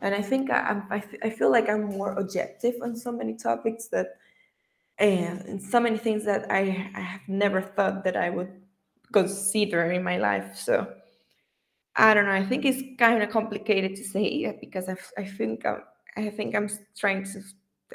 and 0.01 0.15
I 0.15 0.23
think 0.23 0.51
I, 0.51 0.61
I'm 0.61 0.83
I, 0.91 1.05
I 1.23 1.31
feel 1.31 1.51
like 1.51 1.69
I'm 1.69 1.87
more 1.87 2.13
objective 2.13 2.75
on 2.83 2.97
so 2.97 3.13
many 3.13 3.35
topics 3.35 3.89
that 3.89 4.19
and, 4.99 5.41
and 5.43 5.63
so 5.63 5.81
many 5.81 5.99
things 5.99 6.25
that 6.25 6.51
I, 6.51 6.91
I 6.95 7.01
have 7.01 7.29
never 7.29 7.61
thought 7.61 8.05
that 8.05 8.17
I 8.17 8.31
would 8.31 8.53
consider 9.13 9.91
in 9.93 10.03
my 10.03 10.19
life. 10.19 10.57
So 10.57 10.95
I 11.97 12.15
don't 12.15 12.27
know. 12.27 12.33
I 12.33 12.45
think 12.45 12.65
it's 12.65 12.83
kind 12.99 13.23
of 13.23 13.31
complicated 13.31 13.97
to 13.97 14.05
say 14.05 14.25
it 14.25 14.61
because 14.61 14.89
I, 14.89 14.97
I 15.17 15.25
think 15.25 15.65
I'm, 15.65 15.83
I 16.17 16.31
think 16.31 16.55
I'm 16.55 16.69
trying 16.97 17.25
to 17.25 17.43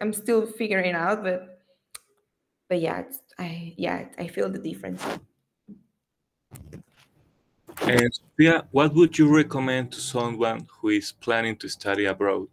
I'm 0.01 0.13
still 0.13 0.45
figuring 0.45 0.93
out, 0.93 1.23
but 1.23 1.62
but 2.69 2.79
yeah, 2.79 2.99
it's, 2.99 3.19
I 3.38 3.73
yeah 3.77 4.07
I 4.17 4.27
feel 4.27 4.49
the 4.49 4.59
difference. 4.59 5.03
And 7.81 8.13
Sofia, 8.13 8.67
what 8.71 8.93
would 8.93 9.17
you 9.17 9.33
recommend 9.33 9.91
to 9.93 10.01
someone 10.01 10.67
who 10.79 10.89
is 10.89 11.12
planning 11.12 11.55
to 11.57 11.69
study 11.69 12.05
abroad? 12.05 12.49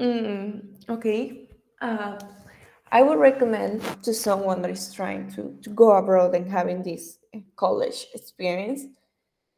Mm, 0.00 0.69
okay. 0.90 1.48
Uh, 1.80 2.18
I 2.92 3.02
would 3.02 3.18
recommend 3.18 3.82
to 4.02 4.12
someone 4.12 4.62
that 4.62 4.70
is 4.70 4.92
trying 4.92 5.30
to, 5.32 5.56
to 5.62 5.70
go 5.70 5.92
abroad 5.92 6.34
and 6.34 6.50
having 6.50 6.82
this 6.82 7.18
college 7.56 8.06
experience 8.14 8.82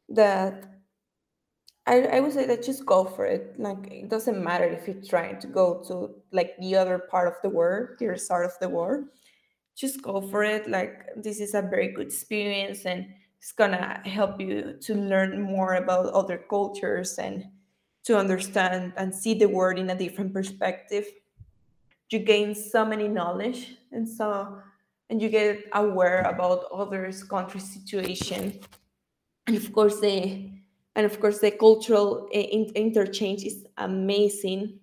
that 0.09 0.65
I, 1.85 2.01
I 2.03 2.19
would 2.19 2.31
say 2.31 2.45
that 2.45 2.63
just 2.63 2.85
go 2.85 3.03
for 3.03 3.25
it. 3.25 3.59
Like 3.59 3.91
it 3.91 4.09
doesn't 4.09 4.41
matter 4.41 4.65
if 4.65 4.87
you're 4.87 5.03
trying 5.03 5.39
to 5.39 5.47
go 5.47 5.83
to 5.87 6.15
like 6.31 6.55
the 6.59 6.75
other 6.75 6.99
part 6.99 7.27
of 7.27 7.35
the 7.41 7.49
world, 7.49 7.97
the 7.99 8.09
other 8.09 8.17
side 8.17 8.45
of 8.45 8.57
the 8.61 8.69
world. 8.69 9.05
Just 9.75 10.01
go 10.01 10.21
for 10.21 10.43
it. 10.43 10.69
Like 10.69 11.07
this 11.17 11.41
is 11.41 11.55
a 11.55 11.61
very 11.61 11.91
good 11.91 12.07
experience 12.07 12.85
and 12.85 13.07
it's 13.39 13.51
gonna 13.51 14.01
help 14.05 14.39
you 14.39 14.77
to 14.81 14.93
learn 14.93 15.41
more 15.41 15.73
about 15.75 16.13
other 16.13 16.45
cultures 16.49 17.17
and 17.17 17.43
to 18.05 18.17
understand 18.17 18.93
and 18.95 19.13
see 19.13 19.33
the 19.33 19.47
world 19.49 19.79
in 19.79 19.89
a 19.89 19.95
different 19.97 20.33
perspective. 20.33 21.05
You 22.09 22.19
gain 22.19 22.53
so 22.53 22.85
many 22.85 23.07
knowledge 23.07 23.75
and 23.91 24.07
so 24.07 24.59
and 25.09 25.21
you 25.21 25.29
get 25.29 25.65
aware 25.73 26.21
about 26.23 26.65
others' 26.73 27.23
country 27.23 27.59
situation. 27.59 28.59
And 29.47 29.57
of 29.57 29.71
course 29.73 29.99
the 29.99 30.49
and 30.95 31.05
of 31.05 31.19
course 31.19 31.39
the 31.39 31.51
cultural 31.51 32.29
uh, 32.33 32.39
in- 32.39 32.71
interchange 32.75 33.43
is 33.43 33.65
amazing. 33.77 34.79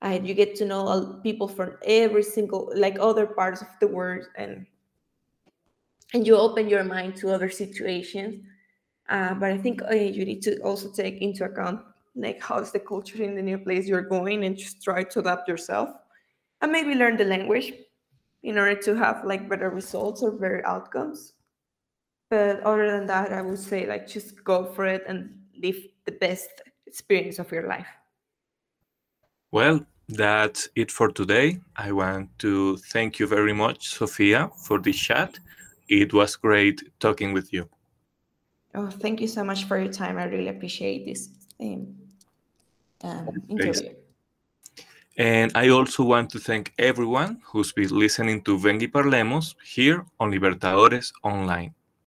Uh, 0.00 0.18
you 0.22 0.34
get 0.34 0.54
to 0.56 0.64
know 0.64 1.20
people 1.22 1.48
from 1.48 1.76
every 1.84 2.22
single 2.22 2.72
like 2.74 2.96
other 2.98 3.26
parts 3.26 3.62
of 3.62 3.68
the 3.80 3.86
world 3.86 4.24
and 4.36 4.66
and 6.14 6.26
you 6.26 6.36
open 6.36 6.68
your 6.68 6.84
mind 6.84 7.16
to 7.16 7.32
other 7.32 7.50
situations. 7.50 8.44
Uh, 9.08 9.34
but 9.34 9.50
I 9.50 9.58
think 9.58 9.82
uh, 9.82 9.94
you 9.94 10.24
need 10.24 10.42
to 10.42 10.58
also 10.60 10.90
take 10.90 11.20
into 11.20 11.44
account 11.44 11.80
like 12.14 12.42
how's 12.42 12.72
the 12.72 12.80
culture 12.80 13.22
in 13.22 13.34
the 13.34 13.42
new 13.42 13.58
place 13.58 13.86
you're 13.86 14.02
going 14.02 14.44
and 14.44 14.56
just 14.56 14.82
try 14.82 15.02
to 15.02 15.20
adapt 15.20 15.48
yourself 15.48 15.88
and 16.62 16.72
maybe 16.72 16.94
learn 16.94 17.16
the 17.16 17.24
language 17.24 17.74
in 18.42 18.58
order 18.58 18.74
to 18.74 18.96
have 18.96 19.24
like 19.24 19.48
better 19.48 19.70
results 19.70 20.22
or 20.22 20.30
better 20.32 20.62
outcomes. 20.66 21.34
But 22.30 22.60
other 22.60 22.90
than 22.90 23.06
that, 23.06 23.32
I 23.32 23.42
would 23.42 23.58
say 23.58 23.86
like 23.86 24.08
just 24.08 24.42
go 24.42 24.64
for 24.64 24.86
it 24.86 25.04
and 25.06 25.38
live 25.60 25.76
the 26.06 26.12
best 26.12 26.48
experience 26.86 27.38
of 27.38 27.52
your 27.52 27.68
life. 27.68 27.86
Well, 29.50 29.84
that's 30.08 30.68
it 30.74 30.90
for 30.90 31.10
today. 31.10 31.60
I 31.76 31.92
want 31.92 32.38
to 32.38 32.78
thank 32.78 33.18
you 33.18 33.26
very 33.26 33.52
much, 33.52 33.88
Sofia, 33.94 34.50
for 34.56 34.78
this 34.78 34.96
chat. 34.96 35.38
It 35.88 36.14
was 36.14 36.36
great 36.36 36.82
talking 37.00 37.32
with 37.32 37.52
you. 37.52 37.68
Oh, 38.74 38.88
thank 38.88 39.20
you 39.20 39.28
so 39.28 39.44
much 39.44 39.64
for 39.64 39.78
your 39.78 39.92
time. 39.92 40.16
I 40.16 40.24
really 40.24 40.48
appreciate 40.48 41.04
this 41.04 41.28
um, 41.60 41.94
um, 43.02 43.42
Thanks. 43.58 43.82
And 45.18 45.52
I 45.54 45.68
also 45.68 46.04
want 46.04 46.30
to 46.30 46.38
thank 46.38 46.72
everyone 46.78 47.42
who's 47.44 47.72
been 47.72 47.90
listening 47.90 48.42
to 48.42 48.58
Vengi 48.58 48.90
Parlemos 48.90 49.54
here 49.64 50.06
on 50.18 50.30
Libertadores 50.30 51.12
Online. 51.22 51.74